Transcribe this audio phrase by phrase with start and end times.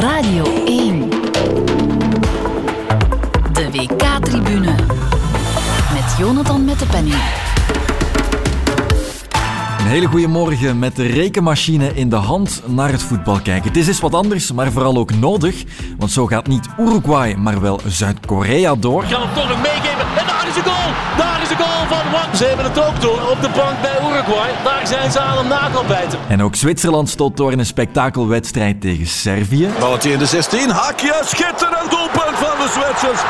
[0.00, 1.10] Radio 1.
[3.52, 4.74] De WK-tribune.
[5.92, 7.16] Met Jonathan met de penning.
[9.78, 13.68] Een hele goede morgen met de rekenmachine in de hand naar het voetbal kijken.
[13.68, 15.64] Het is eens wat anders, maar vooral ook nodig.
[15.98, 19.04] Want zo gaat niet Uruguay, maar wel Zuid-Korea door.
[19.10, 20.06] kan hem toch nog meegeven.
[20.18, 21.16] En daar is de goal.
[21.16, 21.37] Daar
[21.88, 22.36] van Wang.
[22.36, 24.50] Ze hebben het ook door op de bank bij Uruguay.
[24.64, 26.18] Daar zijn ze aan hem nagelbijten.
[26.28, 29.68] En ook Zwitserland stoot door in een spektakelwedstrijd tegen Servië.
[29.80, 30.70] Balletje in de 16.
[30.70, 31.20] Hakje.
[31.24, 33.20] Schitterend doelpunt van de Zwitsers.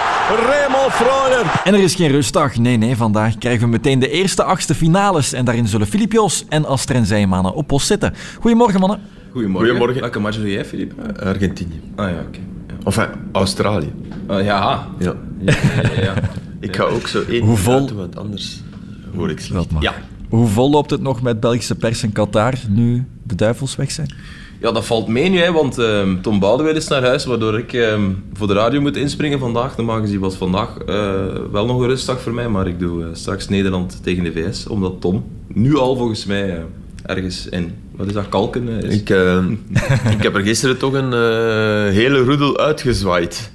[0.51, 1.61] Remo Freuler.
[1.65, 2.57] En er is geen rustdag.
[2.57, 5.33] Nee, nee, vandaag krijgen we meteen de eerste achtste finales.
[5.33, 8.15] En daarin zullen Filip Jos en Astrid Zeemannen op post zitten.
[8.41, 9.01] Goedemorgen, mannen.
[9.33, 9.69] Goedemorgen.
[9.69, 10.01] Goedemorgen.
[10.01, 10.93] Welke match doe jij, Filip?
[11.23, 11.81] Argentinië.
[11.97, 12.39] Ah ja, oké.
[12.85, 13.93] Enfin, Australië.
[14.29, 14.35] Ja.
[14.37, 14.85] Ah, ja.
[14.99, 15.15] Ja.
[15.39, 15.55] Ja,
[15.97, 16.15] ja, ja.
[16.61, 18.61] Ik ga ook zo één Hoe vol- minuut, want anders
[19.17, 19.67] hoor ik slecht.
[19.81, 19.95] Ja.
[20.29, 24.15] Hoe vol loopt het nog met Belgische pers in Qatar nu de duivels weg zijn?
[24.61, 27.73] ja, dat valt mee nu, hè, want ehm, Tom Boudewijn is naar huis, waardoor ik
[27.73, 29.77] ehm, voor de radio moet inspringen vandaag.
[29.77, 31.15] Normaal gezien was vandaag eh,
[31.53, 34.67] wel nog een rustdag voor mij, maar ik doe eh, straks Nederland tegen de VS,
[34.67, 36.63] omdat Tom nu al volgens mij eh,
[37.03, 38.95] ergens in, wat is dat, Kalken is.
[38.95, 39.45] Ik, eh,
[40.17, 41.13] ik heb er gisteren toch een
[41.93, 43.51] hele roedel uitgezwaaid.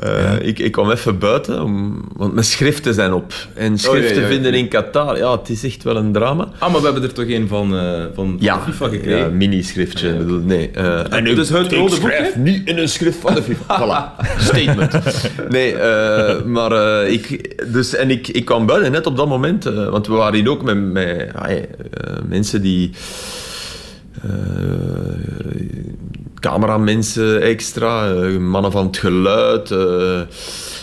[0.00, 3.32] Eh, ik, ik kwam even buiten, om, want mijn schriften zijn op.
[3.54, 4.28] En schriften ja, ja.
[4.28, 6.48] vinden in Qatar, ja, het is echt wel een drama.
[6.58, 9.36] Ah, maar we hebben er toch een van, eh, van Ja, de FIFA ja, gekregen?
[9.36, 10.06] mini-schriftje.
[10.06, 10.18] Ja, ja.
[10.18, 10.70] bedoel, nee.
[10.70, 12.40] eh, en dus het rode schrijf boekje?
[12.40, 13.78] niet in een schrift van de FIFA.
[13.80, 14.98] voilà, statement.
[15.48, 19.66] Nee, eh, maar eh, ik, dus, en ik, ik kwam buiten net op dat moment,
[19.66, 21.50] eh, want we waren hier ook met, met ah,
[22.28, 22.90] mensen die...
[26.40, 30.20] cameramensen extra, eh, mannen van het geluid, eh,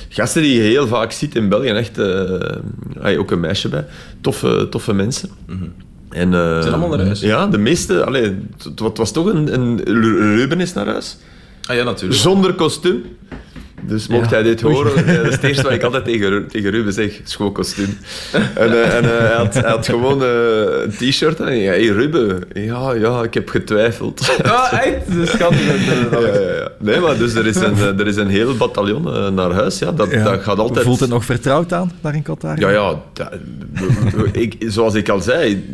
[0.09, 1.99] gasten die je heel vaak ziet in België, echt,
[3.01, 3.85] ah, ook een meisje bij,
[4.21, 5.29] toffe, toffe mensen.
[6.09, 7.19] En, eh, Zijn allemaal naar huis?
[7.19, 8.05] Ja, de meeste.
[8.05, 8.35] Allee,
[8.75, 9.81] het was toch een, een...
[10.35, 11.17] Ruben is naar huis.
[11.65, 12.19] Ah ja, natuurlijk.
[12.19, 13.03] Zonder kostuum.
[13.87, 16.71] Dus mocht hij dit horen, eh, dat is het eerste wat ik altijd tegen, tegen
[16.71, 17.97] Ruben zeg, schoon kostuum.
[18.55, 22.43] En, eh, en eh, hij, had, hij had gewoon een t-shirt en ja, hey Ruben,
[22.53, 24.37] ja, ja, ik heb getwijfeld.
[24.43, 24.95] Ah, echt?
[25.07, 25.85] Dat is schattig.
[26.11, 26.69] Ja, ja, ja.
[26.79, 29.79] Nee, maar dus er is een, er is een heel bataljon naar huis.
[29.79, 30.85] Ja, dat, dat gaat altijd...
[30.85, 32.59] Voelt het nog vertrouwd aan daar in Qatar?
[32.59, 33.01] Ja, ja.
[33.13, 33.31] dat-
[34.31, 35.65] ik, zoals ik al zei,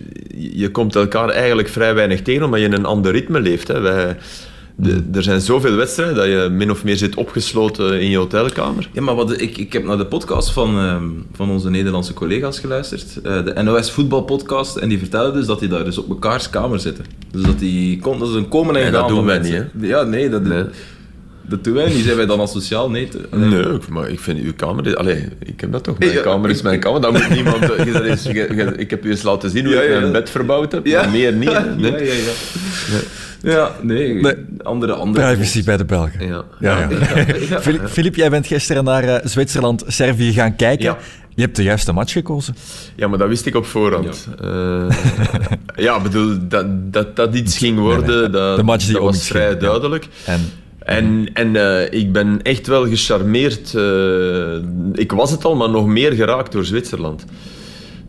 [0.54, 3.68] je komt elkaar eigenlijk vrij weinig tegen omdat je in een ander ritme leeft.
[3.68, 3.80] Hè.
[3.80, 4.18] Wij,
[4.76, 8.90] de- er zijn zoveel wedstrijden dat je min of meer zit opgesloten in je hotelkamer.
[8.94, 11.04] Ja, maar wat, ik, ik heb naar de podcast van, ehm,
[11.34, 13.22] van onze Nederlandse collega's geluisterd.
[13.24, 14.76] eh, de NOS voetbalpodcast.
[14.76, 17.06] En die vertelden dus dat die daar dus op mekaars kamer zitten.
[17.32, 19.72] Dus dat die kon, dat is een komen en gaan dat doen wij mensen.
[19.74, 20.64] niet, Ja, nee, dat, Nee.
[21.48, 22.04] Dat doen wij niet.
[22.04, 22.90] Zijn wij dan asociaal?
[22.90, 23.08] Nee.
[23.08, 24.96] te- Nee, ik- maar ik vind uw kamer...
[24.96, 25.98] Allee, ik heb dat toch.
[25.98, 27.02] Mijn Ja, kamer is mijn kamer.
[27.02, 27.60] Dan moet niemand...
[27.86, 29.94] je zegt eens, je- je- ik heb u eens laten zien hoe Ja, ik ja,
[29.94, 30.12] mijn ja.
[30.12, 31.02] bed verbouwd heb, Ja.
[31.02, 31.78] maar meer niet.
[31.78, 31.92] Nee.
[31.92, 33.00] Ja, ja, ja.
[33.52, 34.14] Ja, nee.
[34.14, 34.34] Nee.
[34.62, 35.26] Andere, andere.
[35.26, 36.28] Privacy bij de Belgen.
[36.28, 36.44] Ja.
[36.60, 36.88] Ja, ja.
[37.50, 37.62] Ja.
[37.62, 40.86] Filip, Filip, jij bent gisteren naar eh, Zwitserland-Servië gaan kijken.
[40.86, 40.98] Ja.
[41.36, 42.56] Je hebt de juiste match gekozen.
[42.96, 44.28] Ja, maar dat wist ik op voorhand.
[44.42, 44.88] Ja,
[45.86, 49.28] ja ik bedoel, dat, dat dat iets ging worden, dat, De match die dat was
[49.28, 49.68] vrij ging, ja.
[49.68, 50.08] duidelijk.
[50.26, 50.42] En
[50.86, 53.74] En, en eh, ik ben echt wel gecharmeerd.
[53.76, 54.56] eh,
[54.94, 57.26] ik was het al, maar nog meer geraakt door Zwitserland.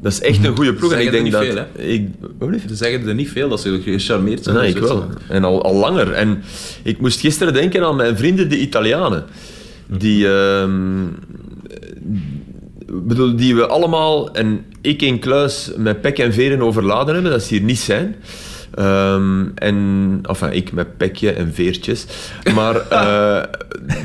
[0.01, 0.93] Dat is echt een goede ploeg.
[0.93, 1.67] En ik Zeggen denk er dat...
[1.77, 2.09] niet ik,
[2.39, 2.69] wat blieft?
[2.69, 4.57] Ze zeggen er niet veel dat ze gecharmeerd zijn.
[4.57, 5.05] Nee, ik wel.
[5.29, 6.13] En al, al langer.
[6.13, 6.43] En
[6.83, 9.25] ik moest gisteren denken aan mijn vrienden, de Italianen.
[9.87, 11.07] Die, ehm,
[12.87, 17.43] bedoel, die we allemaal, en ik in kluis, met pek en veren overladen hebben, dat
[17.43, 18.17] ze hier niet zijn.
[18.75, 22.07] Ehm, en, enfin, ik met pekje en veertjes.
[22.55, 23.43] Maar eh,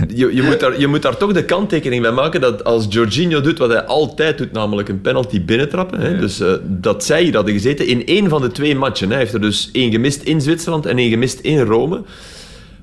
[0.19, 3.41] je, je, moet daar, je moet daar toch de kanttekening bij maken dat als Jorginho
[3.41, 6.00] doet wat hij altijd doet, namelijk een penalty binnentrappen.
[6.00, 9.09] Hè, Dus eh, dat zij hier hadden gezeten in één van de twee matchen.
[9.09, 12.02] Hij heeft er dus één gemist in Zwitserland en één gemist in Rome.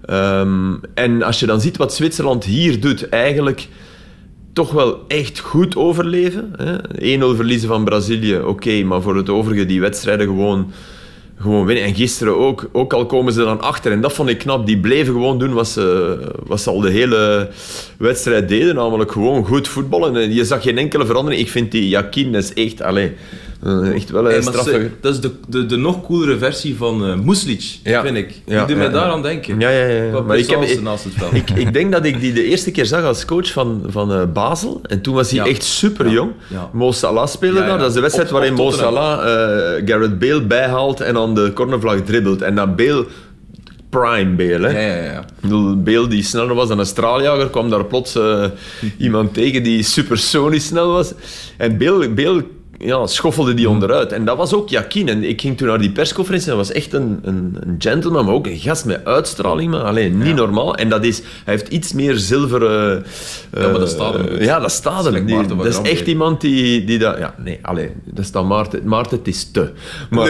[0.05, 3.69] Ehm, en als je dan ziet wat Zwitserland hier doet, eigenlijk
[4.53, 6.53] toch wel echt goed overleven.
[6.57, 6.77] hè.
[7.19, 10.73] 1-0 verliezen van Brazilië, oké, maar voor het overige die wedstrijden gewoon,
[11.39, 11.85] gewoon winnen.
[11.85, 14.79] En gisteren ook, ook al komen ze dan achter, en dat vond ik knap, die
[14.79, 17.49] bleven gewoon doen wat ze, wat al de hele
[17.99, 20.17] wedstrijd deden, namelijk gewoon goed voetballen.
[20.17, 21.43] En je zag geen enkele verandering.
[21.43, 23.11] Ik vind die Jakin, is echt, allez,
[23.63, 24.91] eh, echt wel een maar straffe...
[25.01, 28.03] dat is de, de, de nog coolere versie van eh Muslic, Ja.
[28.03, 28.41] vind ik.
[28.47, 29.61] Ja, die doet mij daaraan denken.
[29.61, 30.21] Ja, ja, ja.
[30.21, 32.87] Maar ik, heb, ik, naast het ik, ik denk dat ik die de eerste keer
[32.87, 34.81] zag als coach van, van eh, Basel.
[34.83, 36.31] En toen was hij echt super jong.
[36.73, 37.79] Mo Salah speelde daar.
[37.79, 38.71] Dat is de wedstrijd Op- waarin op Mo.
[38.71, 42.43] Salah eh, Gareth Bale bijhaalt en aan de cornervlag dribbelt.
[42.43, 43.07] En dat Bale,
[43.91, 44.81] prime Bale, hè.
[44.87, 45.19] Ja, ja, ja.
[45.21, 48.45] Ik bedoel, Bale die sneller was dan een straaljager, kwam daar plots eh,
[48.99, 51.13] iemand tegen die supersonisch snel was.
[51.57, 52.45] En Bale, Bale
[52.79, 54.13] ja, schoffelde die onderuit.
[54.13, 55.09] En dat was ook Jakin.
[55.09, 56.49] En ik ging toen naar die persconferentie.
[56.49, 59.71] Dat was echt een, een, een gentleman, maar ook een gast met uitstraling.
[59.71, 60.75] Maar alleen niet normaal.
[60.77, 63.05] En dat is, hij heeft iets meer zilveren.
[63.51, 64.43] eh, Ja, maar dat staat hem.
[64.43, 65.13] Ja, dat staat hem.
[65.27, 67.19] Die- Dat is echt iemand die, die dat.
[67.19, 67.91] Ja, nee, alleen.
[68.05, 68.81] Dat staat Maarten.
[68.85, 69.71] Maarten, het is te.
[70.11, 70.29] Maar,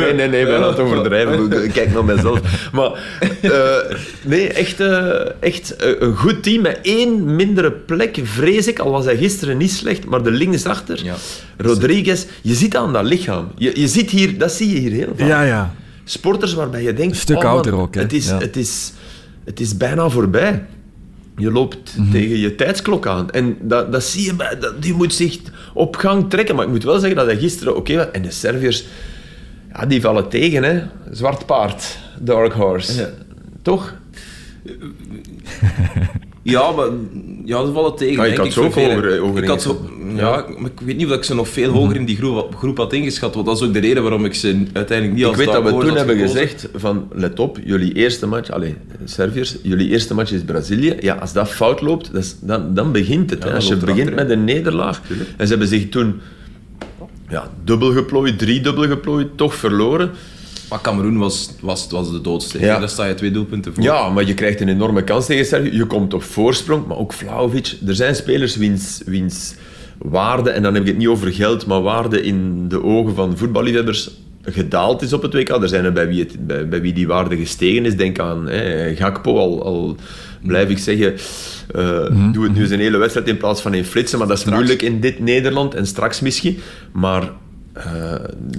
[0.00, 1.64] nee, nee, nee, ben aan het overdrijven.
[1.64, 2.40] Ik Kijk naar mezelf.
[2.72, 2.90] Maar
[3.42, 8.78] eh, nee, echt, eh, echt een goed team met één mindere plek, vrees ik.
[8.78, 11.14] Al was hij gisteren niet slecht, maar de linksachter, Ja.
[11.86, 13.48] Rodriguez, je ziet aan dat lichaam.
[13.56, 15.28] Je, je ziet hier, dat zie je hier heel vaak.
[15.28, 15.74] Ja, ja.
[16.04, 17.12] Sporters waarbij je denkt...
[17.14, 18.00] Een stuk oh, ouder ook, hè?
[18.00, 18.38] Het is, Ja.
[18.38, 18.92] het, is,
[19.44, 20.64] het is bijna voorbij.
[21.36, 22.10] Je loopt Mhm.
[22.10, 23.30] tegen je tijdsklok aan.
[23.30, 24.58] En dat, dat zie je bij...
[24.58, 25.38] Dat, die moet zich
[25.74, 26.54] op gang trekken.
[26.54, 27.96] Maar ik moet wel zeggen dat hij gisteren oké.
[28.00, 28.84] En de Serviërs,
[29.72, 30.82] ja, die vallen tegen, hè.
[31.10, 33.00] Zwart paard, Dark Horse.
[33.00, 33.08] Ja.
[33.62, 33.94] Toch?
[36.44, 36.86] Ja, maar
[37.44, 38.16] ja, ze tegen.
[38.16, 38.94] Maar je denk had ik, ze ook voor velen.
[38.96, 40.18] hoger- hoger ik had zo, ingeschat.
[40.18, 42.76] ja, maar ik weet niet of ik ze nog veel hoger in die groep, groep
[42.76, 43.34] had ingeschat.
[43.34, 45.62] Want dat is ook de reden waarom ik ze uiteindelijk niet als Ik weet dat
[45.64, 46.40] we toen had hebben gekozen.
[46.40, 48.72] gezegd van, let op, jullie eerste match, allez,
[49.04, 50.96] Serviërs, jullie eerste match is Brazilië.
[51.00, 53.38] Ja, als dat fout loopt, dat dan, dan begint het.
[53.42, 53.44] hè.
[53.48, 55.00] dan Als je het begint achter, met een nederlaag,
[55.36, 56.20] en ze hebben zich toen
[57.28, 60.10] ja, dubbel geplooid, driedubbel geplooid, toch verloren.
[60.70, 62.60] Maar Cameroen was, was, was de doodste.
[62.60, 62.78] Ja.
[62.78, 63.82] Daar sta je twee doelpunten voor.
[63.82, 65.76] Ja, maar je krijgt een enorme kans tegen Servië.
[65.76, 67.76] Je komt op voorsprong, maar ook Vlaovic.
[67.86, 69.54] Er zijn spelers wiens, wiens
[69.98, 73.36] waarde, en dan heb ik het niet over geld, maar waarde in de ogen van
[73.36, 74.10] voetballiefhebbers
[74.42, 75.48] gedaald is op het WK.
[75.48, 77.96] Er zijn er bij wie, het, bij, bij wie die waarde gestegen is.
[77.96, 79.96] Denk aan hè, Gakpo, al, al
[80.42, 81.14] blijf ik zeggen,
[81.74, 84.38] eh, doe het nu eens een hele wedstrijd in plaats van in flitsen, maar dat
[84.38, 86.58] is moeilijk in dit Nederland en straks misschien.
[86.92, 87.30] Maar
[87.74, 88.14] eh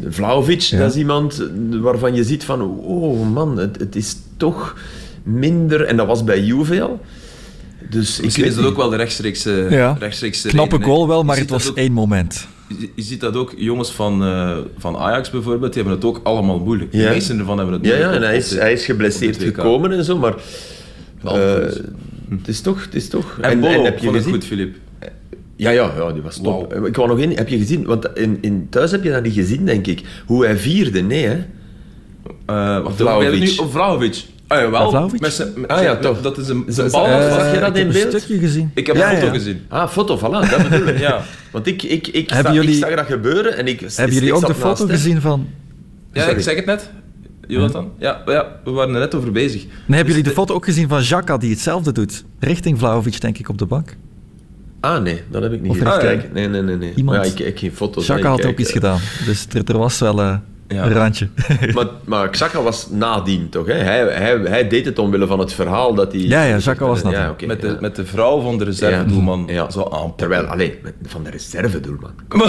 [0.09, 4.75] Vlaovic, dat is iemand waarvan je ziet van, oh man, het, het is toch
[5.23, 6.99] minder, en dat was bij Juve al.
[7.89, 9.95] Dus ik Misschien is dat ook wel de rechtstreekse, Ja.
[9.99, 12.47] rechtstreekse Knappe reden, goal wel, maar het was ook- één moment.
[12.79, 16.19] Je, je ziet dat ook, jongens van, eh, van Ajax bijvoorbeeld, die hebben het ook
[16.23, 16.91] allemaal moeilijk.
[16.91, 17.09] De Ja.
[17.09, 18.11] meesten ervan hebben het Ja, moeilijk.
[18.13, 20.35] ja, en op- hij is, de- hij is geblesseerd het gekomen en zo, maar
[21.23, 21.79] eh, dus.
[22.29, 22.85] het is toch...
[22.85, 24.31] Het is toch En, Bolo, heb je vond gezien?
[24.33, 24.75] goed, Filip.
[25.55, 26.73] Ja, ja, ja, die was top.
[26.85, 27.85] Ik wou nog één, heb je gezien?
[27.85, 30.01] Want in, in, thuis heb je dat niet gezien, denk ik.
[30.25, 31.43] Hoe hij vierde, nee, hè?
[32.45, 32.77] Eh
[33.31, 34.25] nu op Vlahovic.
[34.47, 34.81] Ah, jawel.
[34.83, 35.19] Ja, Vlahovic?
[35.19, 36.21] Met zijn- met Ah, ja, toch.
[36.21, 37.05] Dat is een, zijn bal.
[37.05, 38.21] eh, zag je dat ik in heb een beeld?
[38.21, 38.71] stukje gezien.
[38.73, 39.33] ik heb Ja, een foto ja.
[39.33, 39.61] gezien.
[39.67, 40.99] Ah, foto, voilà, dat bedoel ik.
[41.07, 41.21] Ja.
[41.51, 43.79] Want ik, ik, ik, sta- ik zag dat gebeuren en ik...
[43.95, 45.47] Hebben jullie ik ook de foto naast gezien van...
[46.13, 46.37] Ja, Sorry.
[46.37, 46.89] ik zeg het net.
[47.47, 47.91] Jonathan?
[47.99, 49.63] Ja, ja, we waren er net over bezig.
[49.63, 52.23] Nee, hebben jullie de Dus foto ook gezien van Jaka die hetzelfde doet?
[52.39, 53.95] Richting Vlaovic, denk ik, op de bank.
[54.85, 55.91] Ah, nee, dat heb ik niet Of gezien.
[55.93, 56.01] echt?
[56.01, 56.75] Kijk, nee, nee, nee.
[56.77, 56.93] nee.
[56.95, 58.09] Iemand- Maar ja, ik kijk geen foto's.
[58.09, 58.99] Ik had kijk, ook iets eh, gedaan.
[59.25, 60.35] Dus er, er was wel eh,
[60.67, 60.85] Ja.
[60.85, 61.27] een randje.
[61.73, 63.67] Maar, maar Xhaka was nadien, toch?
[63.67, 63.73] Hè?
[63.73, 66.21] Hij, hij, hij deed het omwille van het verhaal dat hij...
[66.21, 67.19] Ja, ja, Xhaka was nadien.
[67.19, 67.77] Ja, met, de, ja.
[67.79, 69.53] met de vrouw van de reservedoelman Ja.
[69.53, 69.69] Ja.
[69.71, 70.15] zo aan.
[70.15, 70.73] Terwijl, alleen
[71.05, 72.11] van de reservedoelman.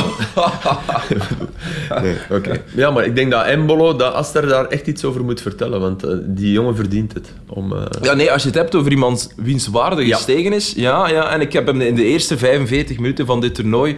[2.03, 2.63] Nee, oké.
[2.75, 6.05] Ja, maar ik denk dat Embolo, dat Aster daar echt iets over moet vertellen, want
[6.05, 7.33] eh, die jongen verdient het.
[7.49, 10.73] Om, eh, Ja, nee, als je het hebt over iemand wiens waarde gestegen is.
[10.77, 13.97] Ja, ja, en ik heb hem in de eerste 45 minuten van dit toernooi,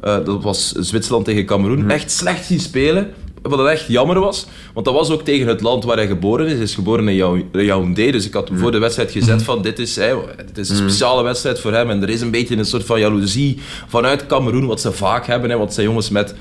[0.00, 3.10] eh, dat was Zwitserland tegen Cameroen, echt slecht zien spelen.
[3.42, 6.52] Wat echt jammer was, want dat was ook tegen het land waar hij geboren is.
[6.52, 9.62] Hij is geboren in Yao- Yaoundé, dus ik had hem voor de wedstrijd gezet van
[9.62, 11.90] dit is, dit is een speciale wedstrijd voor hem.
[11.90, 13.58] En er is een beetje een soort van jaloezie
[13.88, 16.34] vanuit Cameroen, wat ze vaak hebben, hè, want zijn jongens met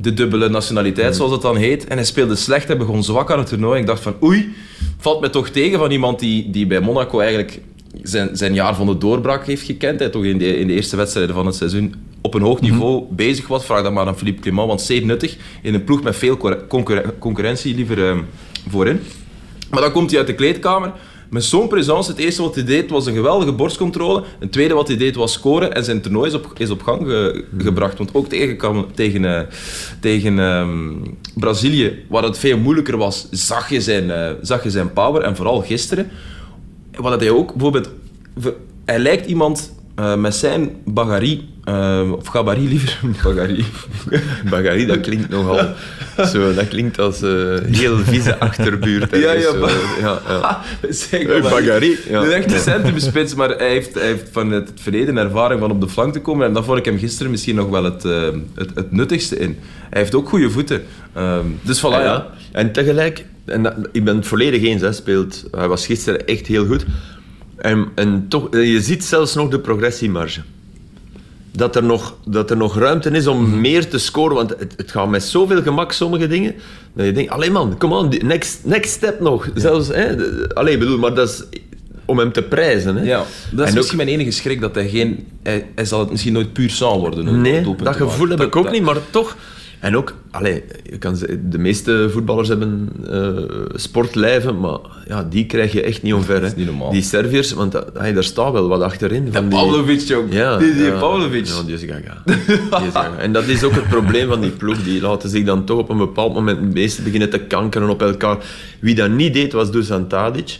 [0.00, 1.86] de dubbele nationaliteit, zoals het dan heet.
[1.86, 3.80] En hij speelde slecht, hij begon zwak aan het toernooi.
[3.80, 4.54] Ik dacht van, oei,
[4.98, 7.60] valt me toch tegen van iemand die, die bij Monaco eigenlijk
[8.02, 9.98] zijn, zijn jaar van de doorbraak heeft gekend.
[10.00, 13.04] Hij toch in de, in de eerste wedstrijden van het seizoen op een hoog niveau
[13.10, 13.64] bezig was.
[13.64, 15.36] Vraag dat maar aan Philippe Clement, want zeer nuttig.
[15.62, 18.20] In een ploeg met veel concurre- concurre- concurrentie liever ehm,
[18.68, 19.00] voorin.
[19.70, 20.92] Maar dan komt hij uit de kleedkamer
[21.30, 22.10] met zo'n présence.
[22.10, 24.24] Het eerste wat hij deed was een geweldige borstcontrole.
[24.38, 25.74] Het tweede wat hij deed was scoren.
[25.74, 27.98] En zijn toernooi is op, is op gang ge- gebracht.
[27.98, 29.40] Want ook tegen, tegen, eh,
[30.00, 30.92] tegen ehm,
[31.34, 35.22] Brazilië, waar het veel moeilijker was, zag je, zijn, eh, zag je zijn power.
[35.22, 36.10] En vooral gisteren.
[36.96, 37.90] Wat hij ook bijvoorbeeld...
[38.84, 43.64] Hij lijkt iemand eh, met zijn bagarie, eh, of gabarit liever, bagarie.
[44.50, 45.68] Bagari, dat klinkt nogal
[46.26, 49.10] zo, dat klinkt als eh heel vieze achterbuurt.
[49.16, 49.68] Ja, ja, zo.
[50.00, 50.20] ja,
[51.10, 51.40] ja.
[51.40, 52.22] Bagari, ja.
[52.22, 55.88] Een echte centrumspits, maar hij heeft, hij heeft van het verleden ervaring van op de
[55.88, 56.46] flank te komen.
[56.46, 58.02] En dat vond ik hem gisteren misschien nog wel het,
[58.54, 59.56] het, het nuttigste in.
[59.90, 60.82] Hij heeft ook goede voeten.
[61.14, 62.02] Ehm, dus voilà, Ah, ja.
[62.04, 62.26] ja.
[62.52, 66.46] En tegelijk, en dat- ik ben het volledig eens, hij, speelt, hij was gisteren echt
[66.46, 66.84] heel goed.
[67.58, 70.40] En, en toch, eh, je ziet zelfs nog de progressiemarge.
[71.52, 74.90] Dat er nog, dat er nog ruimte is om meer te scoren, want het, het
[74.90, 76.54] gaat met zoveel gemak, sommige dingen,
[76.94, 79.48] dat je denkt, allee man, kom on, next, next step nog.
[79.54, 80.14] Zelfs, hè,
[80.54, 81.60] allee, bedoel, maar dat is...
[82.04, 82.96] om hem te prijzen.
[82.96, 83.04] Hè.
[83.04, 85.26] Ja, dat is En ook- misschien mijn enige schrik, dat hij geen...
[85.42, 87.40] Hij, hij zal het misschien nooit puur sang worden.
[87.40, 89.36] Nee, dat gevoel heb ik ook dat- niet, maar toch.
[89.80, 93.36] En ook, allee, je kan zeggen, de meeste voetballers hebben eh,
[93.74, 96.40] sportlijven, maar ja, die krijg je echt niet omver.
[96.40, 96.46] Hè.
[96.46, 96.90] is niet normaal.
[96.90, 99.28] Die Serviërs, want hey, daar staat wel wat achterin.
[99.32, 100.32] Van die, Pavlovic ook.
[100.32, 100.98] Ja, die, die ja.
[100.98, 101.46] Pavlovic.
[101.46, 102.22] Ja, die is gaga.
[102.78, 103.16] Die is gaga.
[103.16, 104.82] En dat is ook het probleem van die ploeg.
[104.82, 108.02] Die laten zich dan toch op een bepaald moment het meeste beginnen te kankeren op
[108.02, 108.36] elkaar.
[108.80, 110.58] Wie dat niet deed, was Dusan Tadic.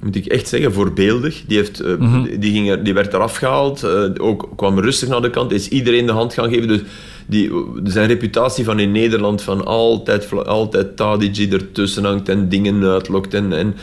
[0.00, 1.42] Moet ik echt zeggen, voorbeeldig.
[1.46, 5.22] Die, heeft, eh, die, ging er, die werd eraf gehaald, eh, ook, kwam rustig naar
[5.22, 6.68] de kant, is iedereen de hand gaan geven.
[6.68, 6.80] Dus
[7.30, 7.50] die,
[7.84, 13.34] zijn reputatie van in Nederland, van altijd, altijd Tadic die ertussen hangt en dingen uitlokt.
[13.34, 13.74] En, en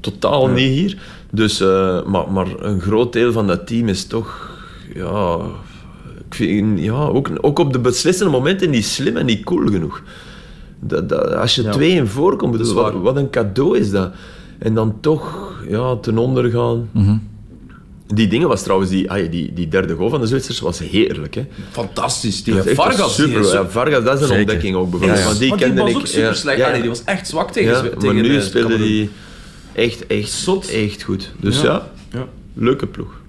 [0.00, 0.98] totaal niet hier.
[1.30, 4.52] Dus, eh, maar, maar een groot deel van dat team is toch...
[4.94, 5.38] Ja,
[6.28, 10.02] ik vind, ja ook, ook op de beslissende momenten niet slim en niet cool genoeg.
[10.80, 11.70] Dat, dat, als je Ja.
[11.70, 14.12] twee in voorkomt, is wat, een cadeau is dat.
[14.58, 16.88] En dan toch ja, ten onder gaan.
[18.14, 21.34] Die dingen was trouwens, die, ah, die, die derde goal van de Zwitsers was heerlijk.
[21.34, 21.46] Hè.
[21.70, 22.42] Fantastisch.
[22.44, 23.16] Die Vargas.
[23.16, 23.40] die super.
[23.40, 24.42] is zo- Ja, Vargas, dat is een Zeker.
[24.42, 25.20] ontdekking ook bijvoorbeeld.
[25.20, 25.24] Ja.
[25.26, 26.34] Want die die kende was ik, ook super ja.
[26.34, 26.58] slecht.
[26.58, 26.66] Ja.
[26.68, 29.10] Allee, die was echt zwak tegen Ja, Zwe- maar tegen, nu eh, speelde die
[29.72, 30.68] echt, echt, Zot.
[30.68, 31.32] echt goed.
[31.40, 31.62] Dus Ja.
[31.62, 32.26] ja, Ja.
[32.54, 33.20] leuke ploeg.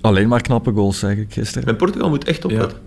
[0.00, 1.68] Alleen maar knappe goals, zeg ik gisteren.
[1.68, 2.78] En Portugal moet echt opletten.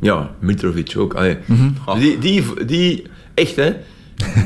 [0.00, 1.14] Ja, Mitrovic ook.
[1.14, 1.98] Ah.
[1.98, 3.02] Die, die, die,
[3.34, 3.72] echt hè,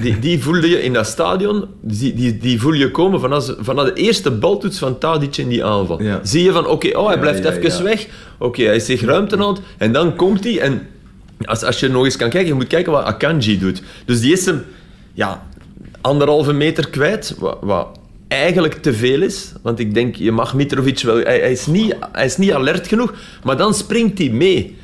[0.03, 3.85] die, die voelde je in dat stadion, die, die, die voel je komen vanaf, vanaf
[3.85, 6.03] de eerste baltoets van Tadic in die aanval.
[6.03, 6.21] Ja.
[6.23, 8.07] Zie je van, oké, oh, hij blijft ja, even weg,
[8.39, 10.87] oké, hij is zich ruimte aan en dan komt hij en
[11.45, 13.83] als, als je nog eens kan kijken, je moet kijken wat Akanji doet.
[14.05, 14.65] Dus die is hem,
[15.15, 15.47] ja,
[16.01, 19.53] anderhalve meter kwijt, wat, wat eigenlijk te veel is.
[19.63, 21.17] Want ik denk, je mag Mitrovic wel...
[21.17, 23.15] Hij, hij, is niet, hij is niet alert genoeg,
[23.45, 24.77] maar dan springt hij mee.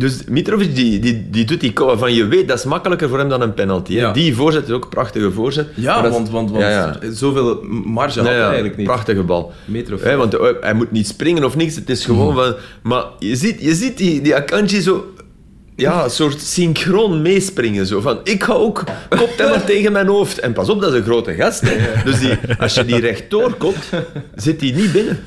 [0.00, 3.28] Dus Mitrovic, die, die, die doet die van je weet, dat is makkelijker voor hem
[3.28, 3.94] dan een penalty.
[3.94, 4.00] hè.
[4.00, 4.12] Ja.
[4.12, 5.68] Die voorzet is ook een prachtige voorzet.
[5.74, 7.12] Ja, is- want, want, want Ja, ja.
[7.12, 8.86] zoveel marge had hij eigenlijk niet.
[8.86, 9.52] Prachtige bal.
[10.00, 11.74] Hè, want eh, hij moet niet springen of niks.
[11.74, 12.54] Het is gewoon van...
[12.82, 15.14] Maar je ziet, je ziet die, die Akanji zo...
[15.76, 17.86] Ja, een soort synchroon meespringen.
[17.86, 18.84] Zo van, ik ga ook...
[19.38, 20.38] Maar tegen mijn hoofd.
[20.38, 21.60] En pas op, dat is een grote gast.
[21.64, 22.02] Hè.
[22.04, 23.88] Dus die, als je die rechtdoor kopt,
[24.36, 25.18] zit hij niet binnen.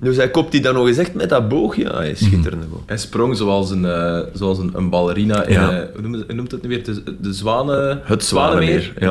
[0.00, 1.82] Dus hij kopt die dan nog eens echt met dat boogje.
[1.82, 2.82] Ja, hij is schitterende boog.
[2.86, 5.52] Hij sprong zoals een, eh, zoals een, een ballerina in...
[5.52, 5.70] Ja.
[5.70, 6.84] eh, hoe, noemt het, hoe noemt het nu weer?
[6.84, 8.00] De, de zwanen...
[8.04, 8.92] Het Zwanenmeer.
[8.98, 9.06] Ja.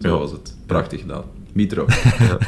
[0.00, 0.18] Zo Ja.
[0.18, 0.54] was het.
[0.66, 1.22] Prachtig gedaan.
[1.52, 1.84] Mitro.
[2.18, 2.38] ja,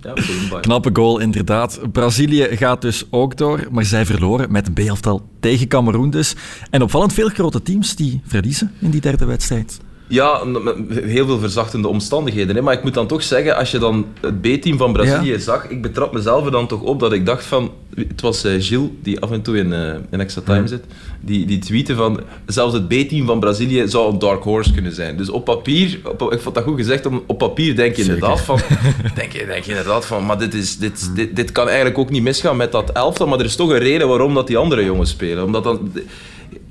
[0.00, 0.12] ja
[0.60, 1.80] Knappe goal, inderdaad.
[1.92, 6.34] Brazilië gaat dus ook door, maar zij verloren met een B-elftal tegen Cameroen dus.
[6.70, 9.78] En opvallend veel grote teams die verliezen in die derde wedstrijd.
[10.08, 10.42] Ja,
[10.90, 12.56] heel veel verzachtende omstandigheden.
[12.56, 12.62] Hè.
[12.62, 15.38] Maar ik moet dan toch zeggen, als je dan het B-team van Brazilië Ja.
[15.38, 17.70] zag, ik betrap mezelf er dan toch op dat ik dacht van...
[17.94, 20.84] Het was eh, Gilles, die af en toe in, eh, in Extra Time zit,
[21.20, 22.20] die, die tweette van...
[22.46, 25.16] Zelfs het B-team van Brazilië zou een dark horse kunnen zijn.
[25.16, 28.14] Dus op papier, op, ik vond dat goed gezegd, om, op papier denk je Zeker.
[28.14, 28.60] inderdaad van...
[29.14, 32.10] Denk je, denk je inderdaad van, maar dit, is, dit, dit, dit kan eigenlijk ook
[32.10, 33.26] niet misgaan met dat elftal.
[33.26, 35.44] Maar er is toch een reden waarom dat die andere jongens spelen.
[35.44, 35.92] Omdat dan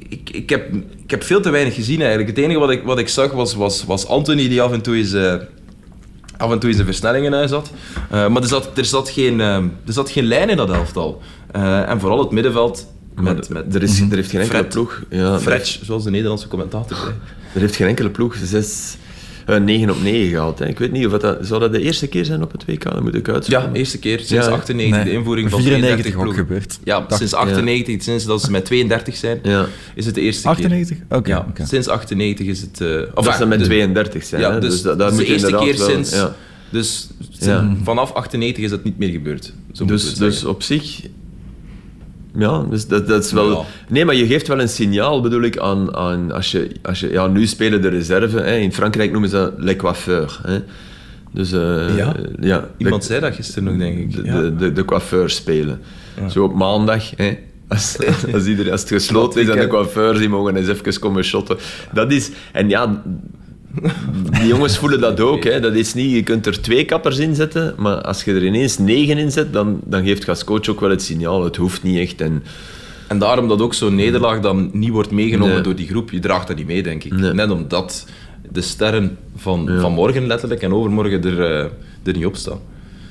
[0.09, 2.29] ik, ik, heb, ik heb veel te weinig gezien eigenlijk.
[2.29, 4.95] Het enige wat ik, wat ik zag was, was, was Anthony die af en toe
[4.95, 5.35] eens, eh,
[6.37, 7.71] af en toe in huis had.
[8.09, 11.21] Eh, maar er zat, er, zat geen, eh, er zat geen lijn in dat elftal.
[11.51, 14.73] Eh, en vooral het middenveld met, met er, is, er heeft geen enkele Fred.
[14.73, 15.03] ploeg...
[15.09, 17.13] Ja, Fretch, zoals de Nederlandse commentator zei.
[17.53, 18.97] Er heeft geen enkele ploeg zes,
[19.45, 20.59] eh, 9 op 9 gehaald.
[20.59, 20.67] Hè.
[20.67, 22.83] Ik weet niet of dat, zou dat de eerste keer zijn op het WK.
[22.83, 23.67] Dan moet ik uitzoeken.
[23.69, 26.79] Ja, eerste keer sinds Ja, 98, de invoering van 94 32 ook gebeurd.
[26.83, 29.65] Ja, Dacht- sinds 98, sinds dat ze met 32 zijn, Ja.
[29.95, 30.97] is het de eerste 98?
[31.07, 31.17] keer.
[31.17, 31.29] Oké.
[31.29, 31.65] ja, oké.
[31.65, 32.81] sinds 98 is het...
[32.81, 34.41] eh Of dat ze met de- 32 zijn.
[34.41, 34.59] Ja, hè.
[34.59, 36.11] dus, Dus, dat, dat dat is moet de eerste keer wel, sinds...
[36.11, 36.35] ja.
[36.69, 37.07] Dus
[37.39, 37.75] Ja.
[37.83, 39.53] vanaf 98 is dat niet meer gebeurd.
[39.71, 41.01] Zo Dus, dus op zich...
[42.37, 43.49] Ja, dus dat, dat is wel...
[43.49, 43.65] Ja.
[43.87, 45.95] Nee, maar je geeft wel een signaal, bedoel ik, aan...
[45.95, 48.39] aan als je, als je, ja, nu spelen de reserve.
[48.39, 48.55] Hè.
[48.55, 50.39] In Frankrijk noemen ze dat le coiffeur.
[50.43, 50.59] Hè.
[51.31, 52.15] Dus, eh, Ja?
[52.39, 54.15] ja Iemand de, zei dat gisteren nog, denk ik.
[54.15, 54.41] de, Ja.
[54.41, 55.81] de, de, de coiffeur spelen.
[56.29, 57.37] Zo op maandag, hè.
[57.67, 57.97] Als,
[58.33, 61.57] als, iedereen, als het gesloten is en de coiffeurs die mogen eens even komen shotten.
[61.93, 62.31] Dat is...
[62.51, 63.01] En ja,
[64.39, 65.43] die jongens voelen dat ook.
[65.43, 65.59] Hè.
[65.59, 68.77] Dat is niet, je kunt er twee kappers in zetten, maar als je er ineens
[68.77, 71.43] negen in zet, dan, dan geeft je als coach ook wel het signaal.
[71.43, 72.21] Het hoeft niet echt.
[72.21, 72.43] En,
[73.07, 75.63] En daarom dat ook zo'n nederlaag dan niet wordt meegenomen Nee.
[75.63, 76.11] door die groep.
[76.11, 77.13] Je draagt dat niet mee, denk ik.
[77.13, 77.33] Nee.
[77.33, 78.05] Net omdat
[78.51, 79.79] de sterren van, Ja.
[79.79, 81.59] van morgen letterlijk en overmorgen er, eh,
[82.03, 82.59] er niet op staan.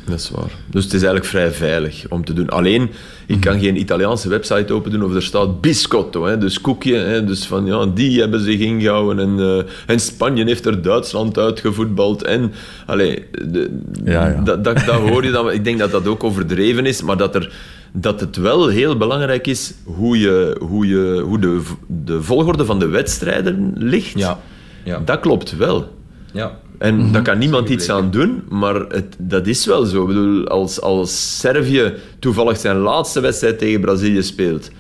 [0.07, 0.51] Dat is waar.
[0.67, 2.49] Dus het is eigenlijk vrij veilig om te doen.
[2.49, 2.91] Alleen,
[3.27, 6.97] ik kan geen Italiaanse website open doen of er staat biscotto, hè, dus koekje.
[6.97, 11.39] Hè, dus van ja, die hebben zich ingehouden en, eh, en Spanje heeft er Duitsland
[11.39, 12.23] uitgevoetbald.
[12.23, 12.53] En
[12.87, 14.41] allee, de, Ja, ja.
[14.41, 15.51] Dat, dat, dat hoor je dan.
[15.65, 17.53] Ik denk dat dat ook overdreven is, maar dat, er,
[17.93, 22.79] dat het wel heel belangrijk is hoe, je, hoe, je, hoe de, de volgorde van
[22.79, 24.19] de wedstrijden ligt.
[24.19, 24.41] Ja.
[24.85, 25.03] ja.
[25.05, 25.89] Dat klopt wel.
[26.35, 26.59] Ja.
[26.79, 30.01] En daar kan niemand iets aan doen, maar het, dat is wel zo.
[30.01, 34.71] Ik bedoel, als, als Servië toevallig zijn laatste wedstrijd tegen Brazilië speelt,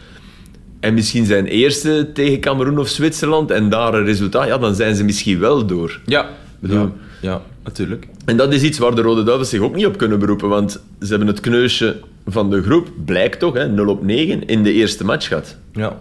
[0.81, 4.95] en misschien zijn eerste tegen Cameroen of Zwitserland, en daar een resultaat, ja, dan zijn
[4.97, 6.01] ze misschien wel door.
[6.07, 6.29] Ja.
[6.59, 6.93] Bedoel- ja.
[7.21, 8.09] Ja, natuurlijk.
[8.25, 10.71] En dat is iets waar de Rode Duivels zich ook niet op kunnen beroepen, want
[11.01, 11.97] ze hebben het kneusje
[12.27, 15.57] van de groep, blijkt toch, hè, 0 op 9, in de eerste match gehad.
[15.73, 15.99] Ja.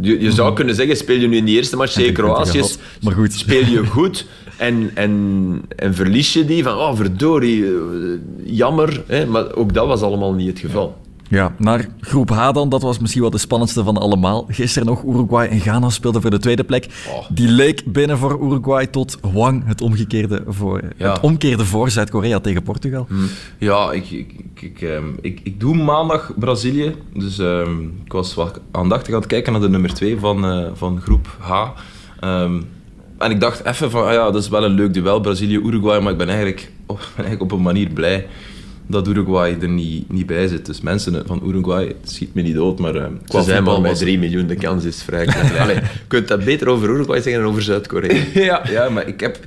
[0.00, 2.62] Je, je zou kunnen zeggen, speel je nu in die eerste match tegen Kroatië.
[3.00, 3.32] Maar goed.
[3.32, 4.26] speel je goed
[4.60, 7.72] en, en, en verlies je die van, oh verdorie, eh,
[8.44, 9.02] jammer.
[9.06, 9.26] Hè?
[9.26, 10.96] Maar ook dat was allemaal niet het geval.
[11.30, 14.46] Ja, naar groep H dan, dat was misschien wel de spannendste van allemaal.
[14.48, 16.86] Gisteren nog Uruguay en Ghana speelden voor de tweede plek.
[17.08, 17.24] Oh.
[17.30, 21.12] Die leek binnen voor Uruguay tot Wang, het omgekeerde voor, Ja.
[21.12, 23.06] het omkeerde voor Zuid-Korea tegen Portugal.
[23.58, 26.94] Ja, ik, ik, ik, ehm, ik, ik doe maandag Brazilië.
[27.14, 30.66] Dus ehm, ik was wel aandachtig aan het kijken naar de nummer 2 van, eh,
[30.74, 31.52] van groep H.
[32.20, 32.60] Ehm,
[33.18, 36.00] en ik dacht even van, ah ja, dat is wel een leuk duel, Brazilië-Uruguay.
[36.00, 38.26] Maar ik ben eigenlijk, oh, ik ben eigenlijk op een manier blij
[38.90, 40.66] dat Uruguay er niet, niet bij zit.
[40.66, 43.80] Dus mensen van Uruguay, het schiet me niet dood, maar ehm, qua Ze zijn maar
[43.80, 45.68] met was- 3 miljoen, de kans is vrij klein.
[45.74, 48.22] Je kunt dat beter over Uruguay zeggen dan over Zuid-Korea.
[48.50, 49.38] Ja, ja, maar ik heb,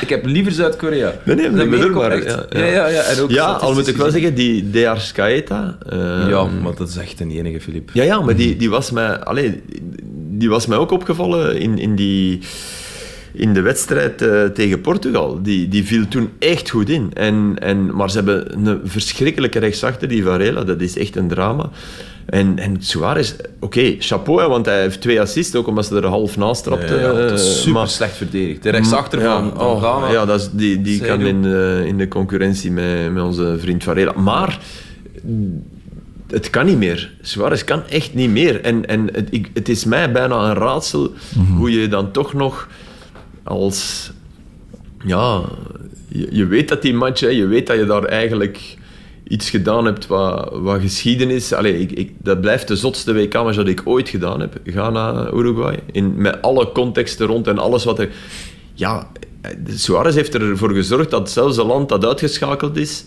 [0.00, 1.14] ik heb liever Zuid-Korea.
[1.24, 2.24] Nee, nee, Dat bedoel maar.
[2.24, 2.64] Ja, ja.
[2.64, 5.76] ja, ja, en ook Ja, al moet ik wel zeggen, die Dears Caeta...
[5.88, 6.28] eh, gezien.
[6.28, 7.90] Ja, maar dat is echt een enige, Filip.
[7.92, 9.62] Ja, ja, maar die, die, was mij, allee,
[10.30, 12.38] die was mij ook opgevallen in, in, die,
[13.34, 15.38] in de wedstrijd eh, tegen Portugal.
[15.42, 17.10] Die, die viel toen echt goed in.
[17.14, 20.64] En, en, maar ze hebben een verschrikkelijke rechtsachter, die Varela.
[20.64, 21.70] Dat is echt een drama.
[22.26, 26.06] En, en Suarez, oké, chapeau, hè, want hij heeft twee assists, ook omdat ze er
[26.06, 26.94] half naast trapte.
[26.94, 28.62] Ja, eh, super maar- slecht verdedigd.
[28.62, 30.12] De rechtsachter ja, van, van oh, Ghana.
[30.12, 33.82] Ja, dat is, die, die kan in, de- in de concurrentie met, met onze vriend
[33.84, 34.12] Varela.
[34.12, 34.58] Maar
[36.30, 37.12] het kan niet meer.
[37.20, 38.60] Suarez kan echt niet meer.
[38.60, 41.12] En, en het, ik, het is mij bijna een raadsel
[41.56, 42.68] hoe je dan toch nog
[43.44, 44.10] als...
[45.04, 45.42] Ja,
[46.08, 48.76] je, je weet dat die match, hè, je weet dat je daar eigenlijk
[49.28, 51.52] iets gedaan hebt wat, wat geschiedenis...
[51.52, 54.60] Allee, ik, ik, dat blijft de zotste WK-match dat ik ooit gedaan heb.
[54.64, 55.78] Ghana-Uruguay.
[55.92, 58.08] In- Met alle contexten rond en alles wat er...
[58.74, 59.10] Ja,
[59.68, 63.04] Suarez heeft ervoor gezorgd dat zelfs een land dat uitgeschakeld is...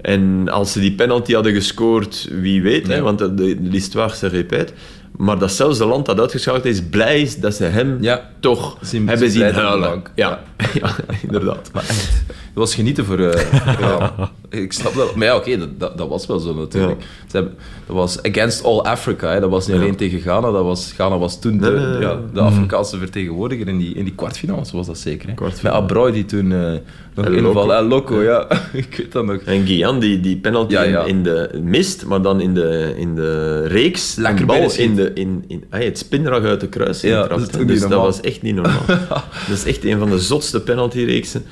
[0.00, 4.26] En als ze die penalty hadden gescoord, wie weet, hè, want de, de l'histoire se
[4.26, 4.72] répète.
[5.16, 8.30] Maar dat zelfs een land dat uitgeschakeld is, blij is dat ze hem Ja.
[8.40, 10.02] toch Zien- hebben zien de huilen.
[10.14, 10.42] Ja.
[10.80, 11.70] ja, inderdaad.
[11.72, 13.18] Maar echt, was genieten voor...
[13.18, 15.14] eh, ja, ik snap dat.
[15.14, 17.00] Maar ja, oké, dat, dat, dat was wel zo natuurlijk.
[17.26, 17.54] Ze hebben,
[17.86, 19.32] dat was against all Africa.
[19.32, 19.40] Hè.
[19.40, 20.50] Dat was niet alleen tegen Ghana.
[20.50, 22.00] Dat was, Ghana was toen de, Nee, nee, nee.
[22.00, 25.28] ja, de Afrikaanse vertegenwoordiger in die, in die kwartfinales, was dat zeker.
[25.28, 25.34] Hè.
[25.44, 25.64] Met.
[25.64, 26.78] Abroy die toen eh
[27.14, 27.82] nog El inval...
[27.82, 28.22] Loco.
[28.22, 28.46] Ja.
[28.72, 29.36] ik weet dat nog.
[29.36, 30.74] En Guyan die die penalty.
[30.74, 34.14] In, in de mist, maar dan in de, in de reeks.
[34.14, 37.00] Lekker bal in, de, in, in ah, het spinrag uit de kruis.
[37.00, 38.84] Ja, dat dus dat was echt niet normaal.
[39.48, 41.44] dat is echt een van de zotste penaltyreeksen.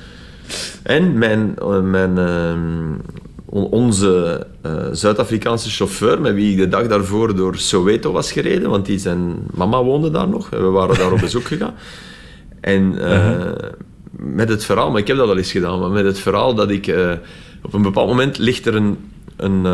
[0.83, 2.93] En mijn, eh, mijn, ehm,
[3.45, 8.69] on- onze eh, Zuid-Afrikaanse chauffeur, met wie ik de dag daarvoor door Soweto was gereden,
[8.69, 11.73] want die zijn mama woonde daar nog, en we waren daar op bezoek gegaan.
[12.61, 13.69] En eh,
[14.11, 16.69] met het verhaal, maar ik heb dat al eens gedaan, maar met het verhaal dat
[16.69, 16.95] ik
[17.61, 18.97] op een bepaald moment ligt er een,
[19.35, 19.65] een,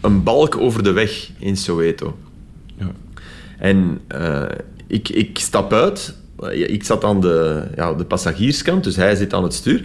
[0.00, 2.16] een balk over de weg in Soweto.
[3.60, 4.42] En eh,
[4.86, 6.14] ik, ik stap uit.
[6.42, 9.82] Eh, Ik zat aan de, ja, de passagierskant, dus hij zit aan het stuur.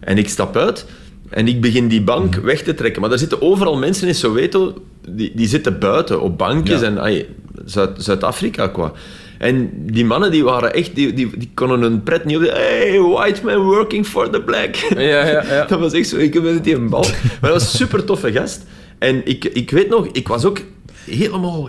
[0.00, 0.86] En ik stap uit
[1.30, 3.00] en ik begin die bank weg te trekken.
[3.02, 4.74] Maar er zitten overal mensen in Soweto,
[5.08, 6.80] die, die zitten buiten op bankjes.
[6.80, 6.86] Ja.
[7.06, 7.24] En
[7.64, 8.92] Zuid- Zuid-Afrika, qua.
[9.38, 12.42] En die mannen die waren echt, die, die, die konden hun pret niet op.
[12.42, 14.74] Hey, white man working for the black.
[14.74, 15.64] Ja, ja, ja.
[15.68, 17.00] Dat was echt zo, ik heb die een bal.
[17.40, 18.64] Maar dat was een super toffe gast.
[18.98, 20.58] En ik, ik weet nog, ik was ook
[21.04, 21.68] helemaal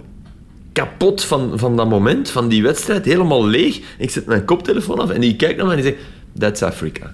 [0.77, 3.79] kapot van, van dat moment, van die wedstrijd, helemaal leeg.
[3.97, 6.03] Ik zet mijn koptelefoon af en die kijkt naar me en die zegt,
[6.39, 7.13] that's Africa.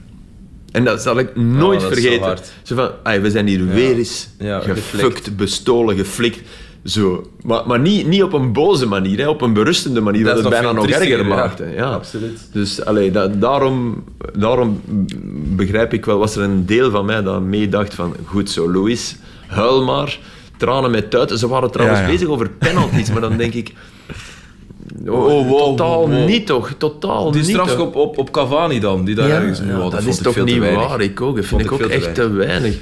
[0.71, 2.38] En dat zal ik nooit Oh, zo vergeten.
[2.63, 6.41] Zo van, "Ai, we zijn hier weer eens Ja, gefukt, bestolen, geflikt.
[6.86, 7.32] Zo.
[7.43, 10.49] Maar, maar niet, niet op een boze manier, hè, op een berustende manier, Dat het
[10.49, 11.93] bijna nog erger triestiger, ja.
[11.93, 12.39] Absoluut.
[12.52, 14.04] Dus allee, dat, daarom,
[14.38, 14.82] daarom
[15.56, 19.15] begrijp ik wel, was er een deel van mij dat meedacht van, goed zo, Louis,
[19.47, 20.19] huil maar,
[20.57, 21.37] tranen met tuiten.
[21.37, 22.11] Ze waren trouwens Ja, ja.
[22.11, 23.71] bezig over penalties, maar dan denk ik...
[25.07, 26.27] Oh, Oh, wow, totaal wow.
[26.27, 29.59] niet toch, totaal Die niet strafschop op, op Cavani dan, die daar Ja, ergens...
[29.59, 30.87] ja, Wow, dat, vond is toch niet weinig.
[30.87, 31.35] waar, ik ook.
[31.35, 32.75] Dat Vond vind ik ik ook veel te echt te weinig.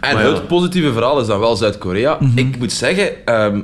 [0.00, 0.32] En Maar ja.
[0.32, 2.18] het positieve verhaal is dan wel Zuid-Korea.
[2.34, 3.60] Ik moet zeggen, ehm,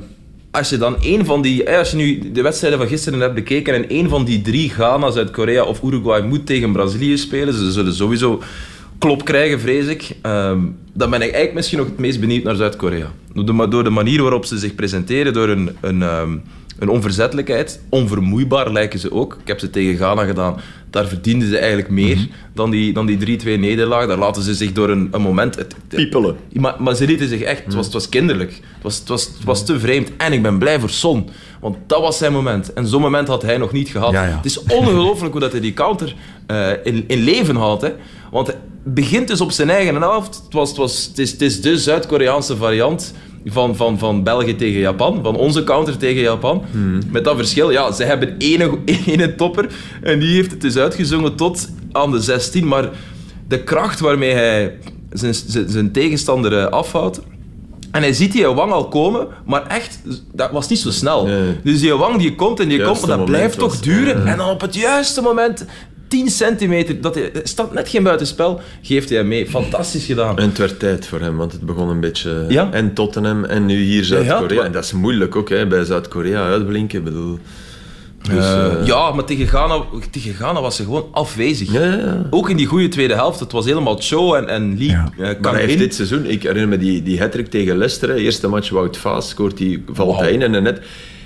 [0.51, 1.65] als je dan één van die...
[1.65, 4.71] eh, Als je nu de wedstrijden van gisteren hebt bekeken en één van die drie,
[4.71, 8.43] Ghana, Zuid-Korea of Uruguay, moet tegen Brazilië spelen, ze zullen sowieso
[9.01, 10.17] klop krijgen, vrees ik.
[10.23, 10.59] Ehm,
[10.93, 13.13] dan ben ik eigenlijk misschien nog het meest benieuwd naar Zuid-Korea.
[13.35, 16.37] Door door de manier waarop ze zich presenteren, door een, een, ehm,
[16.79, 17.81] een onverzettelijkheid.
[17.89, 19.37] Onvermoeibaar lijken ze ook.
[19.41, 20.57] Ik heb ze tegen Ghana gedaan.
[20.91, 22.27] Daar verdienden ze eigenlijk meer Mhm.
[22.55, 24.07] dan die, dan die 3-2 nederlaag.
[24.07, 25.55] Daar laten ze zich door een, een moment...
[25.57, 26.37] Het, Piepelen.
[26.53, 27.65] maar, maar ze lieten zich echt...
[27.65, 28.51] Het was, het was kinderlijk.
[28.51, 30.11] Het was, het, was, het was te vreemd.
[30.17, 31.29] En ik ben blij voor Son.
[31.61, 32.73] Want dat was zijn moment.
[32.73, 34.13] En zo'n moment had hij nog niet gehad.
[34.13, 34.37] Ja, ja.
[34.37, 36.15] Het is ongelooflijk hoe dat hij die counter
[36.47, 37.83] eh, in, in leven houdt.
[37.83, 37.93] Hè.
[38.31, 40.43] Want begint dus op zijn eigen helft.
[40.45, 43.15] Het, was, het, was, het, is, het is de Zuid-Koreaanse variant
[43.45, 45.21] van, van, van België tegen Japan.
[45.23, 46.65] Van onze counter tegen Japan.
[47.11, 49.69] Met dat verschil, ja, ze hebben ene, ene topper.
[50.03, 52.69] En die heeft het dus uitgezongen tot aan de 16.
[52.69, 52.91] Maar
[53.49, 54.79] de kracht waarmee hij
[55.13, 57.21] zijn, zijn, zijn tegenstander eh, afhoudt...
[57.91, 60.01] En hij ziet die wang al komen, maar echt,
[60.33, 61.27] dat was niet zo snel.
[61.27, 61.57] Nee.
[61.65, 64.27] Dus die wang die komt en die komt, maar dat blijft toch duren.
[64.27, 65.67] En dan op het juiste moment,
[66.11, 69.47] 10 centimeter, dat hij, staat net geen buitenspel, geeft hij hem mee.
[69.47, 70.39] Fantastisch gedaan.
[70.39, 72.45] En het werd tijd voor hem, want het begon een beetje...
[72.49, 72.69] Ja.
[72.73, 74.61] En Tottenham en nu hier Zuid-Korea.
[74.61, 74.65] Ja.
[74.67, 77.05] En dat is moeilijk ook, hè, bij Zuid-Korea uitblinken.
[77.05, 77.39] Bedoel...
[78.23, 81.73] Dus, Eh, eh, ja, maar tegen Ghana, tegen Ghana was ze gewoon afwezig.
[81.73, 82.27] ja, ja, ja.
[82.31, 83.41] Ook in die goede tweede helft.
[83.41, 85.13] Het was helemaal show en, en Lee Ja.
[85.19, 85.79] eh, kan Maar hij heeft in.
[85.79, 89.29] dit seizoen, ik herinner me die, die hat tegen Leicester, hè, eerste match Wout Vaas,
[89.29, 90.81] scoort hij, valt hij in en een net.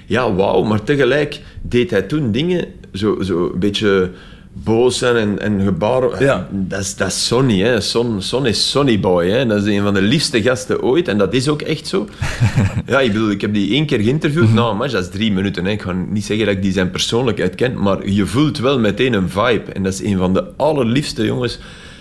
[0.07, 4.11] Ja, wauw, maar tegelijk deed hij toen dingen, zo, zo een beetje
[4.57, 6.25] boos zijn en, en gebaren.
[6.25, 6.49] Ja.
[6.51, 7.81] Dat is, dat is Sonny, hè.
[7.81, 9.47] Son, Son is Sonny Boy, hè.
[9.47, 12.09] dat is een van de liefste gasten ooit en dat is ook echt zo.
[12.87, 15.33] ja, ik bedoel, ik heb die één keer geïnterviewd, nou, een match, dat is drie
[15.33, 15.65] minuten.
[15.65, 15.71] Hè.
[15.71, 19.13] Ik ga niet zeggen dat ik die zijn persoonlijkheid ken, maar je voelt wel meteen
[19.13, 21.59] een vibe en dat is een van de allerliefste jongens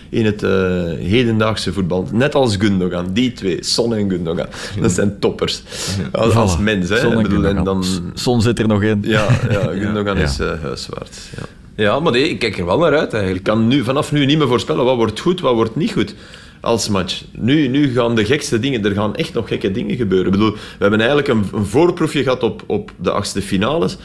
[0.09, 0.49] in het eh,
[0.99, 2.07] hedendaagse voetbal.
[2.11, 4.45] Net als Gundogan, die twee, Son en Gundogan.
[4.81, 5.63] Dat zijn toppers.
[6.11, 6.61] Als, als Voilà.
[6.61, 6.97] mens, hè.
[6.97, 7.83] Son en bedoel, en dan...
[8.13, 8.99] Son zit er nog in.
[9.01, 10.23] Ja, ja Gundogan Ja.
[10.23, 11.29] is eh, huiswaarts.
[11.37, 11.43] Ja.
[11.75, 13.43] Ja, maar nee, ik kijk er wel naar uit Ik eigenlijk.
[13.43, 16.15] kan nu, vanaf nu niet meer voorspellen wat wordt goed, wat wordt niet goed
[16.61, 17.21] als match.
[17.31, 20.25] Nu, nu gaan de gekste dingen, er gaan echt nog gekke dingen gebeuren.
[20.25, 23.97] Ik bedoel, we hebben eigenlijk een, een voorproefje gehad op, op de achtste finales.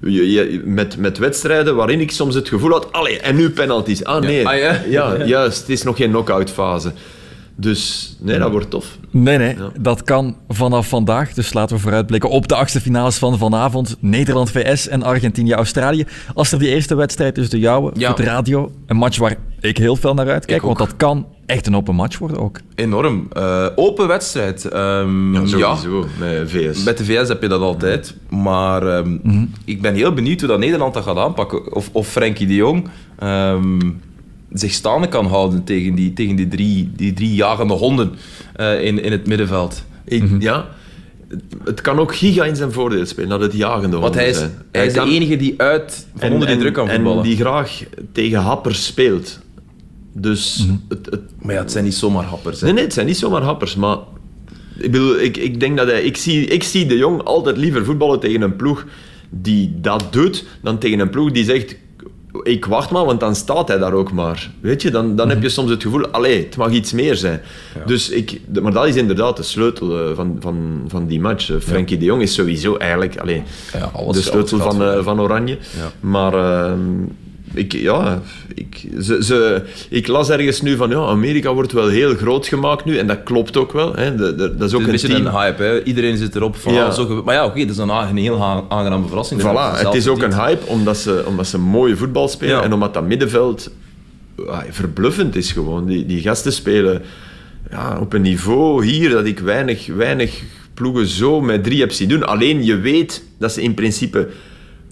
[0.00, 4.04] Je- je- met, met wedstrijden waarin ik soms het gevoel had, allee, en nu penalties.
[4.04, 4.82] Ah nee, Ah, ja?
[4.88, 6.92] ja, juist, het is nog geen knock-out fase.
[7.56, 8.98] Dus nee, dat wordt tof.
[9.10, 9.70] Nee, nee, Ja.
[9.80, 11.32] dat kan vanaf vandaag.
[11.34, 13.96] Dus laten we vooruitblikken op de achtste finales van vanavond.
[14.00, 16.06] Nederland-VS en Argentinië-Australië.
[16.34, 18.06] Als er die eerste wedstrijd is, de jouwe, Ja.
[18.08, 18.72] voor de radio.
[18.86, 20.62] Een match waar ik heel veel naar uitkijk.
[20.62, 22.58] Want dat kan echt een open match worden ook.
[22.74, 23.26] Enorm.
[23.32, 24.64] Eh, open wedstrijd.
[24.64, 26.84] Ehm, ja, Sowieso, met VS.
[26.84, 28.14] Met de VS heb je dat altijd.
[28.28, 29.16] Maar ehm,
[29.64, 31.74] ik ben heel benieuwd hoe dat Nederland dat gaat aanpakken.
[31.74, 32.88] Of, of Frenkie de Jong
[33.18, 33.78] ehm,
[34.54, 38.12] zich staande kan houden tegen die, tegen die, drie, die drie jagende honden
[38.56, 39.84] eh, in, in het middenveld.
[40.04, 40.68] Ik- Ja,
[41.64, 44.54] het- kan ook giga in zijn voordeel spelen, dat het jagende Want hij is, honden
[44.56, 44.68] zijn.
[44.72, 47.16] hij is de enige die uit van onder die druk kan voetballen.
[47.18, 49.38] En die graag tegen happers speelt.
[50.12, 50.76] Dus Mhm.
[50.88, 52.60] het, het, Maar ja, het zijn niet zomaar happers.
[52.60, 52.64] hè.
[52.66, 53.96] nee, nee, het zijn niet zomaar happers, maar
[54.78, 56.02] ik, bedoel, ik, ik denk dat hij...
[56.02, 58.86] Ik zie, ik zie de Jong altijd liever voetballen tegen een ploeg
[59.30, 61.76] die dat doet, dan tegen een ploeg die zegt...
[62.42, 64.50] Ik wacht maar, want dan staat hij daar ook maar.
[64.60, 66.06] Weet je, dan, dan heb je soms het gevoel...
[66.06, 67.40] Allee, het mag iets meer zijn.
[67.86, 71.50] Dus ik, maar dat is inderdaad de sleutel eh, van, van, van die match.
[71.50, 73.16] Eh, Frenkie de Jong is sowieso eigenlijk...
[73.16, 73.42] Allee,
[73.72, 75.58] Ja, alles- de sleutel van, eh, van Oranje.
[76.00, 76.78] Maar ehm,
[77.54, 78.22] ik, ja,
[78.54, 82.84] ik, ze, ze, ik las ergens nu van ja, Amerika wordt wel heel groot gemaakt
[82.84, 82.98] nu.
[82.98, 83.94] En dat klopt ook wel.
[83.94, 84.14] Hè.
[84.14, 85.62] De, de- dat is ook Het is een beetje een hype.
[85.62, 85.82] Hè.
[85.82, 86.72] Iedereen zit erop van...
[86.72, 86.84] Ja.
[86.84, 89.40] ah, zo maar ja, oké, dat is een, heel aangename verrassing.
[89.40, 92.56] Voilà, het is ook een hype omdat ze, omdat ze mooie voetbal spelen.
[92.56, 92.62] Ja.
[92.62, 93.70] En omdat dat middenveld
[94.46, 95.86] ah, verbluffend is gewoon.
[95.86, 97.02] Die, die gasten spelen
[97.70, 100.42] ja, op een niveau hier dat ik weinig, weinig
[100.74, 102.26] ploegen zo met drie heb zien doen.
[102.26, 104.28] Alleen je weet dat ze in principe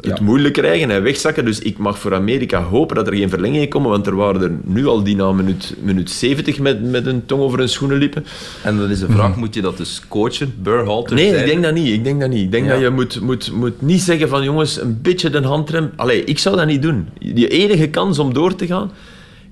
[0.03, 0.25] het Ja.
[0.25, 1.45] moeilijk krijgen en wegzakken.
[1.45, 4.51] Dus ik mag voor Amerika hopen dat er geen verlengingen komen, want er waren er
[4.65, 8.25] nu al die na minuut, minuut 70 met, met een tong over hun schoenen liepen.
[8.63, 10.55] En dan is de vraag, moet je dat dus coachen?
[10.63, 11.41] Burhalter Nee, zijn?
[11.41, 11.93] ik denk dat niet.
[11.93, 12.43] Ik denk dat niet.
[12.43, 12.73] Ik denk Ja.
[12.73, 15.91] dat je moet, moet, moet niet zeggen van jongens, een beetje de handrem.
[15.97, 17.09] Allee, ik zou dat niet doen.
[17.19, 18.91] Die enige kans om door te gaan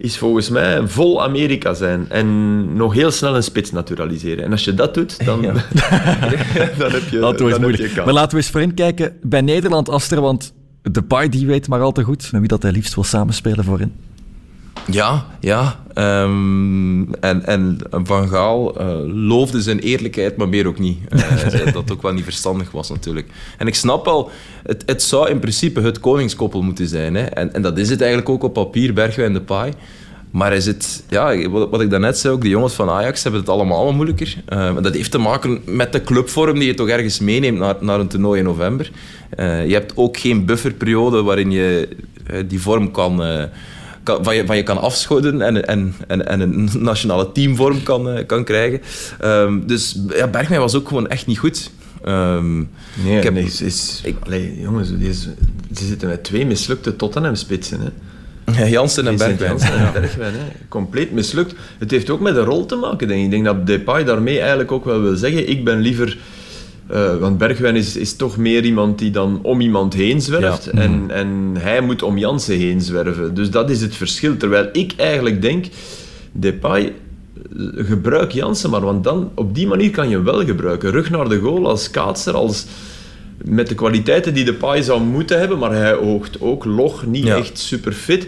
[0.02, 2.26] is volgens mij vol Amerika zijn en
[2.76, 4.44] nog heel snel een spits naturaliseren.
[4.44, 5.54] En als je dat doet, dan, dan
[6.90, 7.94] heb je, Dat dan heb moeilijk.
[7.94, 8.02] je.
[8.04, 10.20] Maar laten we eens voorin kijken bij Nederland, Aster.
[10.20, 10.52] Want
[10.92, 13.92] Depay die weet maar al te goed met wie dat hij liefst wil samenspelen voorin.
[14.86, 15.80] Ja, ja.
[15.94, 20.98] Ehm, en, en Van Gaal eh, loofde zijn eerlijkheid, maar meer ook niet.
[21.48, 23.28] Zei dat ook wel niet verstandig was natuurlijk.
[23.58, 24.30] En ik snap wel,
[24.62, 27.14] het, het zou in principe het koningskoppel moeten zijn.
[27.14, 27.24] Hè?
[27.24, 29.72] En, en dat is het eigenlijk ook op papier, Bergwijn en Depay.
[30.30, 33.40] Maar is het, ja, wat, wat ik daarnet zei, ook de jongens van Ajax hebben
[33.40, 34.36] het allemaal wat moeilijker.
[34.46, 38.00] Eh, dat heeft te maken met de clubvorm die je toch ergens meeneemt naar, naar
[38.00, 38.90] een toernooi in november.
[39.30, 41.88] Eh, je hebt ook geen bufferperiode waarin je
[42.46, 43.22] die vorm kan,
[44.14, 48.08] kan, van, je, van je kan afschudden en, en, en, en een nationale teamvorm kan,
[48.08, 48.80] eh, kan krijgen.
[49.20, 51.70] Ehm, dus ja, Bergwijn was ook gewoon echt niet goed.
[52.04, 52.56] Ehm,
[53.04, 54.88] Nee, Ik heb- nee, is, is, ik- allee, jongens,
[55.74, 57.80] ze zitten met twee mislukte Tottenham-spitsen.
[57.80, 58.64] Hè.
[58.64, 59.50] Jansen en Bergwijn.
[59.50, 60.40] Janssen en Bergwijn, hè.
[60.68, 61.54] Compleet mislukt.
[61.78, 63.24] Het heeft ook met de rol te maken, denk ik.
[63.24, 66.18] Ik denk dat Depay daarmee eigenlijk ook wel wil zeggen, ik ben liever...
[66.92, 70.64] eh, want Bergwijn is, is toch meer iemand die dan om iemand heen zwerft.
[70.64, 70.80] Ja.
[70.80, 73.34] En, en hij moet om Jansen heen zwerven.
[73.34, 74.36] Dus dat is het verschil.
[74.36, 75.66] Terwijl ik eigenlijk denk,
[76.32, 78.80] Depay, eh, gebruik Jansen maar.
[78.80, 80.90] Want dan, op die manier kan je hem wel gebruiken.
[80.90, 82.66] Rug naar de goal als kaatser, als
[83.44, 87.24] met de kwaliteiten die de Pai zou moeten hebben, maar hij oogt ook log, niet
[87.24, 87.36] Ja.
[87.36, 88.26] echt super fit.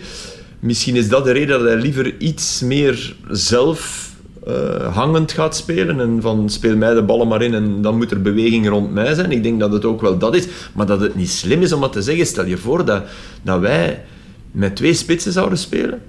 [0.60, 4.10] Misschien is dat de reden dat hij liever iets meer zelf
[4.46, 8.10] eh, hangend gaat spelen en van speel mij de ballen maar in en dan moet
[8.10, 9.32] er beweging rond mij zijn.
[9.32, 11.80] Ik denk dat het ook wel dat is, maar dat het niet slim is om
[11.80, 12.26] dat te zeggen.
[12.26, 13.02] Stel je voor dat,
[13.42, 14.04] dat wij
[14.52, 16.00] met twee spitsen zouden spelen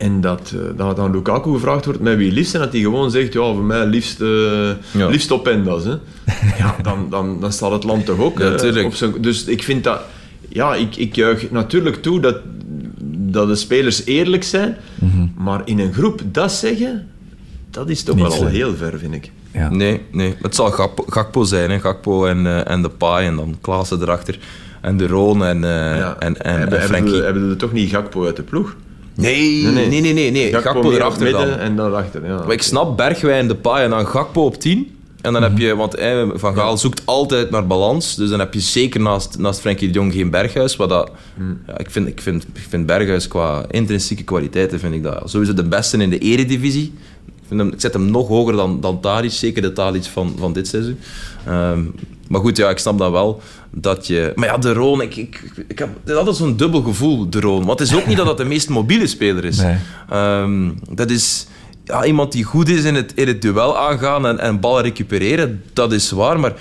[0.00, 3.10] en dat, eh, dat aan Lukaku gevraagd wordt met wie liefst en dat hij gewoon
[3.10, 5.08] zegt, ja, voor mij liefst, eh, Ja.
[5.08, 5.84] liefst op Pendas.
[5.84, 5.94] Hè.
[6.58, 9.12] Ja, dan, dan, dan staat het land toch ook Ja, op zijn...
[9.20, 10.00] Dus ik vind dat...
[10.48, 12.36] Ja, ik, ik juich natuurlijk toe dat,
[13.18, 14.76] dat de spelers eerlijk zijn,
[15.36, 17.08] maar in een groep dat zeggen,
[17.70, 19.30] dat is toch Niet wel al heel ver, vind ik.
[19.52, 19.70] Ja.
[19.70, 20.34] Nee, nee.
[20.42, 21.70] Het zal Gakpo, Gakpo zijn.
[21.70, 21.80] Hè.
[21.80, 24.38] Gakpo en, eh, en de Pai en dan Klaassen erachter.
[24.80, 26.16] En de Roon en, eh Ja.
[26.18, 27.12] en, en, hebben, en Frenkie.
[27.12, 28.76] hebben, hebben we toch niet Gakpo uit de ploeg?
[29.14, 30.00] Nee, nee, nee.
[30.00, 30.54] nee, nee, nee.
[30.54, 31.58] Gakpo, erachter midden dan.
[31.58, 32.26] en dan achter.
[32.26, 32.36] Ja.
[32.36, 34.94] Maar ik snap Bergwijn, de Pai en dan Gakpo op 10.
[35.20, 38.14] En dan heb je, want eh, Van Gaal zoekt altijd naar balans.
[38.14, 40.76] Dus dan heb je zeker naast, naast Frenkie de Jong geen Berghuis.
[40.76, 41.10] Wat dat,
[41.66, 45.54] ja, ik, vind, ik, vind, ik vind Berghuis qua intrinsieke kwaliteiten vind ik dat sowieso
[45.54, 46.92] de beste in de eredivisie.
[47.50, 50.34] Ik, vind hem, ik zet hem nog hoger dan, dan Tadic, zeker de Tadic van,
[50.38, 50.98] van dit seizoen.
[51.46, 51.84] Ehm,
[52.28, 53.40] maar goed, ja, ik snap dat wel.
[53.70, 56.82] Dat je, maar ja, de Roon, ik, ik, ik heb het is altijd zo'n dubbel
[56.82, 57.64] gevoel, de Roon.
[57.64, 59.56] Want het is ook niet dat dat de meest mobiele speler is.
[59.56, 59.76] Nee.
[60.10, 61.46] Ehm, dat is
[61.84, 65.62] ja, iemand die goed is in het, in het duel aangaan en, en ballen recupereren,
[65.72, 66.40] dat is waar.
[66.40, 66.52] Maar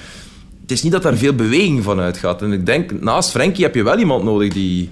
[0.62, 2.42] het is niet dat daar veel beweging van uitgaat.
[2.42, 4.90] En ik denk, naast Frenkie heb je wel iemand nodig die,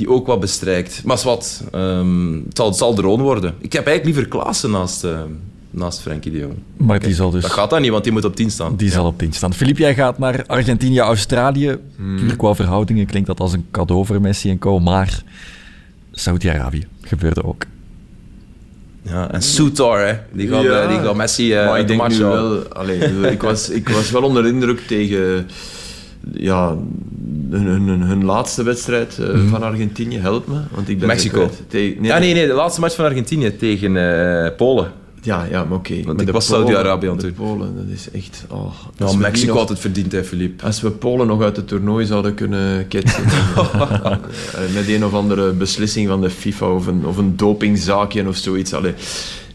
[0.00, 1.02] die ook wat bestrijkt.
[1.04, 3.54] Maar wat, ehm, het, zal, het zal de Roon worden.
[3.58, 5.28] Ik heb eigenlijk liever Klaassen naast, ehm,
[5.70, 6.54] naast Frenkie de Jong.
[6.76, 7.42] Maar die zal dus...
[7.42, 8.76] Dat gaat dan niet, want die moet op 10 staan.
[8.76, 9.54] Die zal op 10 staan.
[9.54, 11.78] Filip, jij gaat naar Argentinië, Australië.
[11.96, 14.78] Puur qua verhoudingen klinkt dat als een cadeau voor Messi en co.
[14.78, 15.22] Maar
[16.12, 17.62] Saudi-Arabië gebeurde ook.
[19.02, 20.14] Ja, en Soutar, hè.
[20.32, 20.86] Die gaat, Ja.
[20.86, 22.62] die gaat Messi eh maar ik de denk match nu wel...
[22.68, 25.46] Allee, ik, was, ik was wel onder de indruk tegen
[26.32, 26.76] ja,
[27.50, 30.18] hun, hun, hun- hun laatste wedstrijd eh, van Argentinië.
[30.18, 31.50] Help me, want ik ben Mexico.
[31.68, 34.92] Tegen- ja, nee, nee, de laatste match van Argentinië tegen eh, Polen.
[35.22, 35.94] Ja, ja, maar oké.
[36.04, 37.34] Want Met ik was Saudi-Arabië aan het.
[37.34, 38.44] Polen, dat is echt...
[38.48, 38.64] Oh,
[38.98, 40.62] als Ja, Mexico nog- had het verdiend, hè, Filip.
[40.62, 43.24] Als we Polen nog uit het toernooi zouden kunnen ketsen.
[43.24, 44.10] eh,
[44.74, 48.72] met een of andere beslissing van de FIFA of een, of een dopingzaakje of zoiets.
[48.72, 48.94] Allee.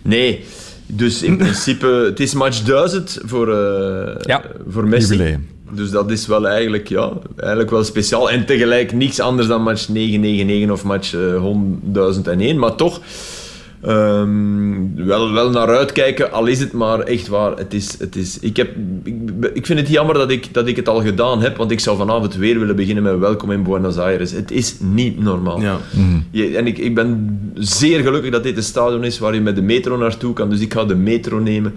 [0.01, 0.43] Nee,
[0.86, 5.12] dus in principe, het is match 1000 voor, eh, Ja, voor Messi.
[5.12, 5.47] jubileum.
[5.71, 8.30] Dus dat is wel eigenlijk, ja, eigenlijk wel speciaal.
[8.32, 11.45] En tegelijk niks anders dan match 999 of match eh,
[11.82, 12.60] 1001.
[12.60, 13.01] Maar toch,
[13.82, 17.58] ehm, wel, wel naar uitkijken, al is het maar echt waar.
[17.58, 18.69] Het is, het is, ik, heb,
[19.04, 19.15] ik,
[19.54, 21.97] ik vind het jammer dat ik, dat ik het al gedaan heb, want ik zou
[21.97, 24.32] vanavond weer willen beginnen met welkom in Buenos Aires.
[24.32, 25.62] Het is niet normaal.
[25.62, 25.78] Ja.
[26.32, 29.56] Je- en ik, ik ben zeer gelukkig dat dit een stadion is waar je met
[29.56, 31.73] de metro naartoe kan, dus ik ga de metro nemen.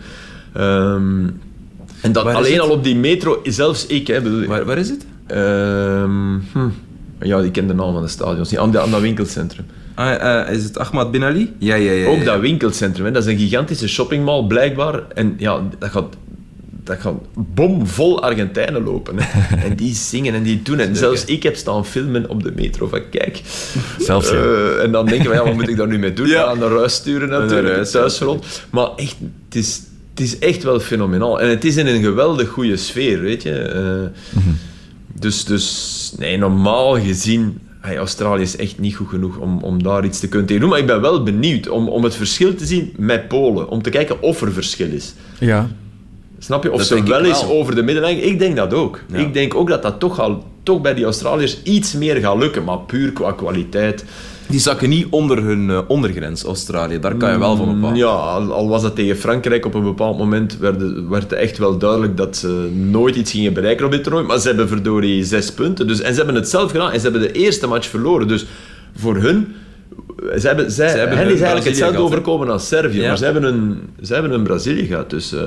[0.52, 1.26] Ehm,
[2.00, 5.06] en dat alleen al op die metro, zelfs ik, hè, bedoel, Waar, waar is het?
[5.26, 6.68] Ehm, hm.
[7.20, 8.56] Ja, ik ken de naam van de stadions.
[8.56, 9.64] Aan, de- aan dat winkelcentrum.
[9.94, 11.52] Ah, eh, is het Ahmad Bin Ali?
[11.58, 12.06] Ja, ja, ja.
[12.06, 15.02] Ook dat winkelcentrum, hè, dat is een gigantische shoppingmall, blijkbaar.
[15.14, 16.16] En ja, dat gaat,
[16.84, 19.14] dat gaat bomvol Argentijnen lopen.
[19.18, 19.56] Hè.
[19.68, 20.78] En die zingen en die doen.
[20.78, 23.42] En zelfs ik heb staan filmen op de metro van kijk.
[23.98, 24.36] Zelfs ja.
[24.36, 26.26] Eh, en dan denken we, ja, wat moet ik daar nu mee doen?
[26.26, 26.34] Ja.
[26.34, 26.54] Ja.
[26.54, 28.62] Naar huis sturen natuurlijk, thuis rond.
[28.70, 29.80] Maar echt, het is,
[30.18, 31.40] het is echt wel fenomenaal.
[31.40, 33.52] En het is in een geweldig goede sfeer, weet je.
[33.52, 34.40] Eh,
[35.20, 40.04] Dus, dus nee, normaal gezien, hey, Australië is echt niet goed genoeg om, om daar
[40.04, 40.70] iets te kunnen tegen doen.
[40.70, 43.68] Maar ik ben wel benieuwd om, om het verschil te zien met Polen.
[43.68, 45.14] Om te kijken of er verschil is.
[45.38, 45.68] Ja,
[46.38, 46.72] Snap je?
[46.72, 47.50] Of Dat ze wel eens wel.
[47.50, 48.26] over de middenlijn.
[48.26, 49.00] Ik denk dat ook.
[49.12, 49.18] Ja.
[49.18, 52.64] Ik denk ook dat dat toch, al, toch bij die Australiërs iets meer gaat lukken.
[52.64, 54.04] Maar puur qua kwaliteit.
[54.48, 56.98] Die zakken niet onder hun eh, ondergrens, Australië.
[56.98, 57.90] Daar kan je wel van bepalen.
[57.90, 61.22] Mm, Ja, al, al was dat tegen Frankrijk op een bepaald moment, werd, het- werd
[61.22, 64.24] het echt wel duidelijk dat ze nooit iets gingen bereiken op dit toernooi.
[64.24, 65.86] Maar ze hebben verdorie zes punten.
[65.86, 68.28] Dus, en ze hebben het zelf gedaan en ze hebben de eerste match verloren.
[68.28, 68.46] Dus
[68.96, 69.54] voor hun,
[70.38, 73.00] ze hebben, zij, Ze hebben hen is eigenlijk Brazilië hetzelfde overkomen als Servië.
[73.00, 73.08] Ja.
[73.08, 75.10] Maar ze hebben een, ze hebben een Brazilië gehad.
[75.10, 75.40] Dus eh,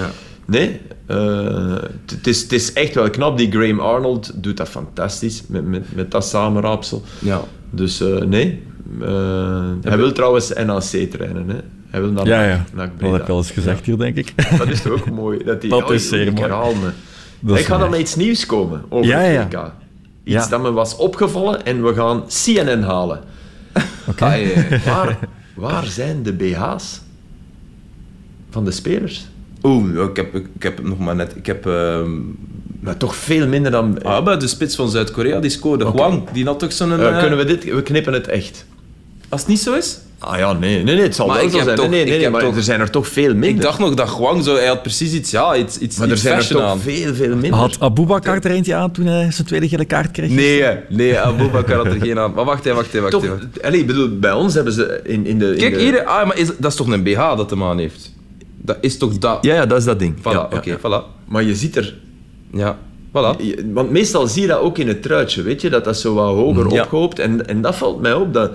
[0.00, 0.10] Ja.
[0.46, 0.80] nee,
[1.16, 3.38] het het is, echt wel knap.
[3.38, 7.02] Die Graham Arnold doet dat fantastisch met, met, met dat samenraapsel.
[7.18, 7.42] Ja.
[7.70, 8.62] Dus eh, nee.
[9.00, 11.48] Eh, hij wil trouwens NAC trainen.
[11.48, 11.56] Hè.
[11.90, 13.02] Hij wil naar ja, NAC- ja.
[13.02, 14.34] Dat heb ik al eens gezegd hier, denk ik.
[14.58, 15.44] Dat is toch ook mooi.
[15.44, 16.42] Dat, die, Dat oh, is ik- zeer ik mooi.
[16.42, 16.90] herhaal me.
[17.40, 19.40] Dat is ik ga dan met iets nieuws komen over Ja, ja, ja.
[19.42, 19.72] het WK.
[20.24, 20.48] Iets Ja.
[20.48, 23.20] dat me was opgevallen en we gaan CNN halen.
[24.06, 24.38] Oké.
[24.84, 25.18] Waar,
[25.54, 27.00] waar zijn de BH's
[28.50, 29.26] van de spelers?
[29.62, 31.32] Oeh, ik heb, ik heb nog maar net...
[31.36, 31.66] Ik heb...
[31.66, 32.10] ehm,
[32.80, 34.02] Maar toch veel minder dan...
[34.02, 35.84] ah, de spits van Zuid-Korea, die scoorde.
[35.84, 36.92] Hwang, die had toch zo'n...
[36.92, 37.64] Eh, eh, kunnen we dit...
[37.64, 38.64] We knippen het echt.
[39.28, 39.98] Als het niet zo is?
[40.18, 41.76] Ah ja, nee, nee, nee het zal Maar wel ik zo heb zijn.
[41.78, 43.48] toch- nee, nee, ik nee, heb maar toch- er zijn er toch veel minder.
[43.48, 44.54] Ik dacht nog dat Hwang zo...
[44.54, 45.30] Hij had precies iets...
[45.30, 46.80] Ja, iets, iets, maar er iets zijn er toch aan.
[46.80, 47.58] veel, veel minder.
[47.60, 50.30] Had Abubakar er eentje aan toen hij zijn tweede gele kaart kreeg?
[50.30, 52.32] Nee, nee, Abubakar had er geen aan.
[52.34, 53.52] Maar wacht even, wacht even, wacht toch, even.
[53.62, 55.50] allee, ik bedoel, bij ons hebben ze in, in de...
[55.52, 56.04] in Kijk, de- hier...
[56.04, 58.12] Ah, maar is, dat is toch een BH dat de man heeft?
[58.62, 59.38] Dat is toch dat...
[59.44, 60.14] Ja, ja, dat is dat ding.
[60.18, 60.78] Voilà, Ja, oké, ja.
[60.78, 61.24] voilà.
[61.28, 61.94] Maar je ziet er...
[62.52, 63.36] Ja, voilà.
[63.42, 65.70] je- Want meestal zie je dat ook in het truitje, weet je?
[65.70, 66.82] Dat dat zo wat hoger Ja.
[66.82, 67.18] opgehoopt.
[67.18, 68.50] En, en dat valt mij op, dat,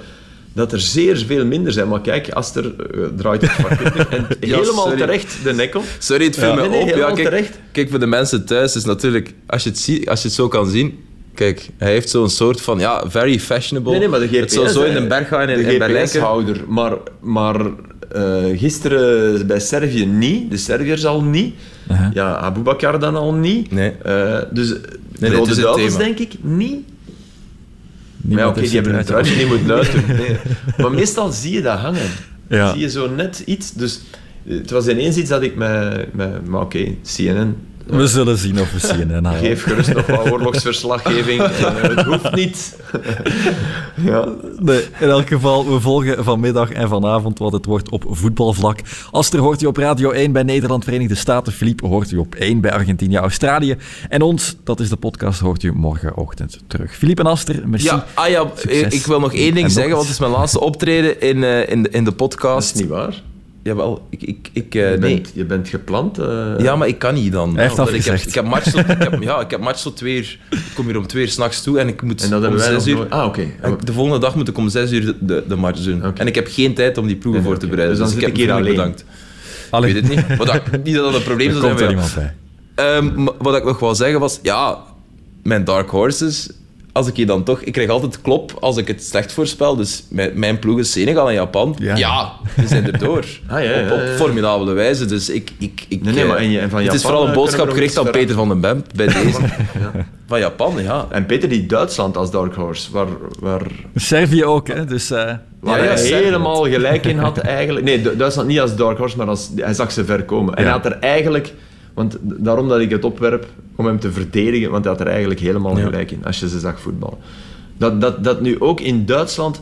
[0.54, 1.88] dat er zeer veel minder zijn.
[1.88, 3.52] Maar kijk, Aster eh, draait het.
[4.10, 4.98] En Ja, helemaal sorry.
[4.98, 5.82] terecht, de nekkel.
[6.00, 6.56] Sorry, het viel Ja.
[6.56, 6.98] me Nee, nee, op.
[6.98, 7.60] Ja, kijk, terecht.
[7.72, 9.34] kijk, voor de mensen thuis is natuurlijk...
[9.48, 11.00] Als je het, ziet, als je het zo kan zien...
[11.34, 12.80] Kijk, hij heeft zo'n soort van...
[12.80, 13.91] Ja, very fashionable.
[13.91, 14.39] Nee, nee, maar de GPS...
[14.39, 16.08] Het zou zo in een berg gaan in, de in Berlijn.
[16.08, 16.63] GPS-houder.
[16.68, 17.56] Maar, maar
[18.15, 20.51] eh, gisteren bij Servië niet.
[20.51, 21.56] De Serviërs al niet.
[21.91, 22.08] Uh-huh.
[22.13, 23.71] Ja, Abubakar dan al niet.
[23.71, 23.91] Nee.
[23.91, 24.82] Eh, dus de
[25.19, 26.86] nee, het Rode Duivels denk ik niet.
[28.17, 30.15] Maar ja, oké, die hebben een truitje, die moet luisteren.
[30.17, 30.38] Nee.
[30.78, 32.10] Maar meestal zie je dat hangen.
[32.49, 32.71] Ja.
[32.71, 33.73] Zie je zo net iets.
[33.73, 34.01] Dus
[34.47, 36.13] eh, het was ineens iets dat ik met...
[36.13, 37.56] met maar oké, CNN...
[37.86, 39.39] We zullen zien of we CNN halen.
[39.39, 41.41] Geef gerust nog wat oorlogsverslaggeving.
[41.56, 42.76] Eh, het hoeft niet.
[44.10, 44.28] ja.
[44.60, 48.80] Nee, in elk geval, we volgen vanmiddag en vanavond wat het wordt op voetbalvlak.
[49.12, 51.54] Aster hoort u op Radio 1 bij Nederland, Verenigde Staten.
[51.54, 53.78] Philippe hoort u op 1 bij Argentinië, Australië.
[54.10, 56.95] En ons, dat is de podcast, hoort u morgenochtend terug.
[56.95, 57.86] Philippe en Aster, merci.
[57.86, 58.93] Ja, ah ja, Succes.
[58.93, 61.69] ik wil nog één ding En zeggen, want het is mijn laatste optreden in, eh,
[61.69, 62.76] in, de, in de Dat podcast.
[62.76, 63.21] is niet waar.
[63.65, 64.21] Jawel, ik...
[64.23, 65.13] ik, ik eh, Je, nee.
[65.15, 66.17] bent, je bent gepland.
[66.17, 66.54] eh.
[66.58, 67.56] Ja, maar ik kan niet dan.
[67.56, 69.97] Hij heeft ik heb, ik heb match tot, ik heb, ja, ik heb match tot
[69.97, 70.39] twee uur.
[70.49, 72.60] Ik kom hier om twee uur s'nachts toe en ik moet En dat om hebben
[72.62, 72.97] wij nog zes uur...
[72.97, 73.47] nooit- Ah, oké.
[73.62, 76.06] En De volgende dag moet ik om zes uur de, de, de match doen.
[76.06, 76.19] Oké.
[76.21, 77.97] En ik heb geen tijd om die ploegen Nee, voor te bereiden.
[77.97, 79.06] Dus dan ik heb ik hier bedankt.
[79.69, 80.38] Allee, Ik weet het niet.
[80.38, 81.95] Maar dat, niet dat dat een probleem er zou zijn.
[81.95, 82.25] komt voor wel jou.
[82.25, 82.36] iemand
[82.75, 82.86] bij.
[83.15, 84.78] Ehm, maar wat ik nog wou zeggen was, ja,
[85.43, 86.49] mijn dark horses,
[86.96, 89.76] als ik je dan toch, ik krijg altijd klop als ik het slecht voorspel.
[89.76, 91.76] Dus mijn, mijn ploeg is Senegal en Japan.
[91.80, 91.96] Ja.
[91.96, 93.26] Ja, we zijn erdoor.
[93.48, 95.06] Ah, ja, ja, op, formidabele wijze.
[95.06, 97.10] Dus ik, ik, ik, Nee, nee, eh, maar en je- en van het is Japan,
[97.12, 99.40] vooral een eh, boodschap gericht aan Peter van den Bemp bij deze.
[100.28, 101.06] Van Japan, ja.
[101.10, 103.08] En Peter die Duitsland als Dark Horse, waar,
[103.40, 103.62] waar,
[103.96, 104.86] Servië ook, hè?
[104.86, 107.86] Dus eh, waar Ja, ja, hij helemaal gelijk in had eigenlijk.
[107.86, 110.54] Nee, Du- Duitsland niet als Dark Horse, maar als, hij zag ze ver komen.
[110.56, 110.70] En Ja.
[110.70, 111.54] hij had er eigenlijk,
[111.96, 115.40] want daarom dat ik het opwerp om hem te verdedigen, want hij had er eigenlijk
[115.40, 117.18] helemaal gelijk in als je ze zag voetballen.
[117.78, 119.62] Dat, dat, dat nu ook in Duitsland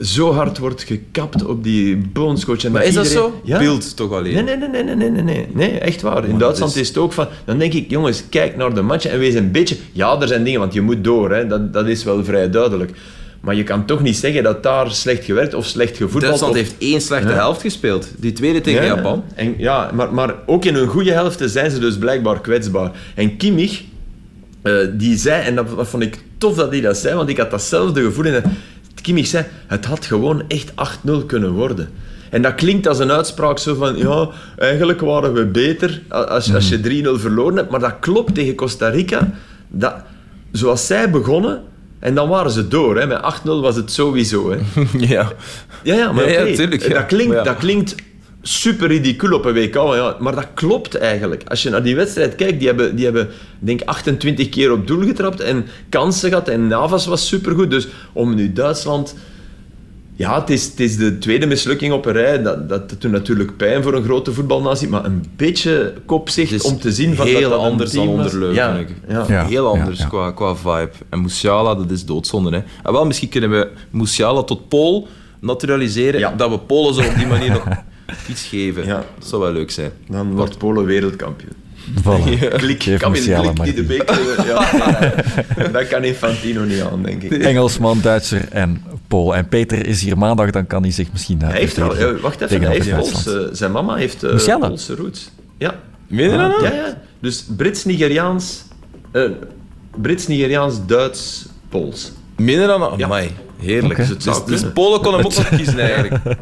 [0.00, 2.64] zo hard wordt gekapt op die bondscoach.
[2.64, 3.32] En maar dat is iedereen...
[3.44, 3.58] dat zo?
[3.58, 4.44] Beeld toch alleen?
[4.44, 6.24] Nee, nee, nee, nee, nee, nee, nee, nee echt waar.
[6.24, 6.88] In Duitsland is...
[6.88, 9.76] het ook van, dan denk ik, jongens, kijk naar de match en wees een beetje...
[9.92, 11.46] Ja, er zijn dingen, want je moet door, hè.
[11.46, 12.92] Dat, dat is wel vrij duidelijk.
[13.48, 16.22] Maar je kan toch niet zeggen dat daar slecht gewerkt of slecht gevoetbald...
[16.22, 17.34] Duitsland of- heeft één slechte Ja.
[17.34, 18.08] helft gespeeld.
[18.16, 19.24] Die tweede tegen Ja, Japan.
[19.34, 22.90] En, ja, maar, maar ook in hun goede helften zijn ze dus blijkbaar kwetsbaar.
[23.14, 23.82] En Kimmich,
[24.62, 27.36] eh, die zei, en dat, dat vond ik tof dat hij dat zei, want ik
[27.38, 28.24] had datzelfde gevoel.
[28.24, 28.42] En
[29.02, 31.88] Kimmich zei, het had gewoon echt 8-0 kunnen worden.
[32.30, 36.68] En dat klinkt als een uitspraak zo van, ja, eigenlijk waren we beter als, als
[36.68, 37.70] je 3-0 verloren hebt.
[37.70, 39.30] Maar dat klopt tegen Costa Rica.
[39.68, 39.94] Dat,
[40.52, 41.62] zoals zij begonnen,
[41.98, 42.98] en dan waren ze door.
[42.98, 43.06] Hè.
[43.06, 44.50] Met 8-0 was het sowieso.
[44.50, 44.58] Hè.
[45.14, 45.32] ja.
[45.82, 47.94] Ja, ja, maar Ja, tuurlijk, dat, klinkt, dat klinkt
[48.42, 51.42] super ridicuul op een WK, maar, ja, maar dat klopt eigenlijk.
[51.48, 55.02] Als je naar die wedstrijd kijkt, die hebben, die hebben denk 28 keer op doel
[55.02, 57.70] getrapt en kansen gehad en Navas was supergoed.
[57.70, 59.14] Dus om nu Duitsland...
[60.18, 62.42] Ja, het is, het is de tweede mislukking op een rij.
[62.42, 66.92] Dat, dat doet natuurlijk pijn voor een grote voetbalnatie, maar een beetje kopzicht om te
[66.92, 69.44] zien van heel dat dat een anders dan onder Leuven, Ja.
[69.46, 70.06] Heel anders ja.
[70.06, 70.90] Qua, qua vibe.
[71.08, 72.50] En Musiala, dat is doodzonde.
[72.50, 72.62] Hè.
[72.82, 75.08] En wel, misschien kunnen we Musiala tot Pool
[75.40, 76.20] naturaliseren.
[76.20, 76.34] Ja.
[76.36, 77.64] Dat we Polen zo op die manier nog
[78.28, 78.86] iets geven.
[78.86, 79.04] Ja.
[79.18, 79.90] Dat zou wel leuk zijn.
[80.08, 81.66] Dan wordt Polen wereldkampioen.
[82.02, 82.48] Voilà.
[82.56, 84.04] Klik, Geef kan Klik die de.
[84.46, 84.72] Ja,
[85.78, 87.32] dat kan Infantino niet aan, denk ik.
[87.42, 89.36] Engelsman, Duitser en Pool.
[89.36, 92.40] En Peter is hier maandag, dan kan hij zich misschien Hij heeft al, eh, wacht
[92.40, 92.90] even, hij heeft.
[92.90, 94.66] Pools, eh, zijn mama heeft eh, Musiala?
[94.66, 95.30] Poolse roots.
[95.58, 95.74] Ja.
[96.06, 96.62] Meen je dat nou?
[96.62, 97.02] ja, ja.
[97.20, 98.64] Dus Brits-Nigeriaans,
[99.12, 99.22] eh,
[99.96, 102.12] Brits-Nigeriaans, Duits, Pools.
[102.36, 102.98] Meen je dat nou?
[102.98, 103.04] Ja.
[103.04, 103.96] Amai, heerlijk.
[103.96, 104.72] Dus Dus, dus.
[104.74, 106.24] Polen kon hem ook nog kiezen, eigenlijk.
[106.24, 106.36] Hey,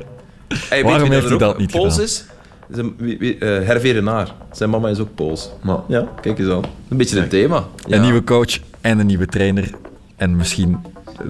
[0.69, 2.05] weet Waarom heeft hij dat niet Pools gedaan?
[2.07, 2.25] is?
[2.71, 4.33] Zijn, wie, wie, eh, Hervé Renard.
[4.53, 5.51] Zijn mama is ook Pools.
[5.63, 6.65] Maar, Ja, kijk eens aan.
[6.89, 7.65] Een beetje een thema.
[7.87, 7.97] Ja.
[7.97, 9.71] Een nieuwe coach en een nieuwe trainer.
[10.17, 10.79] En misschien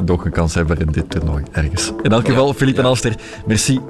[0.05, 1.93] nog een kans hebben in dit toernooi ergens.
[2.03, 3.15] In elk geval, Filip en Alster,
[3.47, 3.81] merci.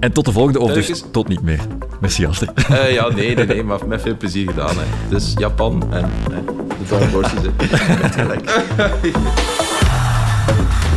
[0.00, 1.60] En tot de volgende, of dus tot niet meer.
[2.00, 2.48] Merci, Alster.
[2.68, 4.76] Eh, ja, nee, nee, nee, maar met veel plezier gedaan.
[4.76, 4.84] Hè.
[5.08, 6.40] Dus Japan en hè,
[7.42, 7.50] de.
[8.02, 8.64] Met gelijk.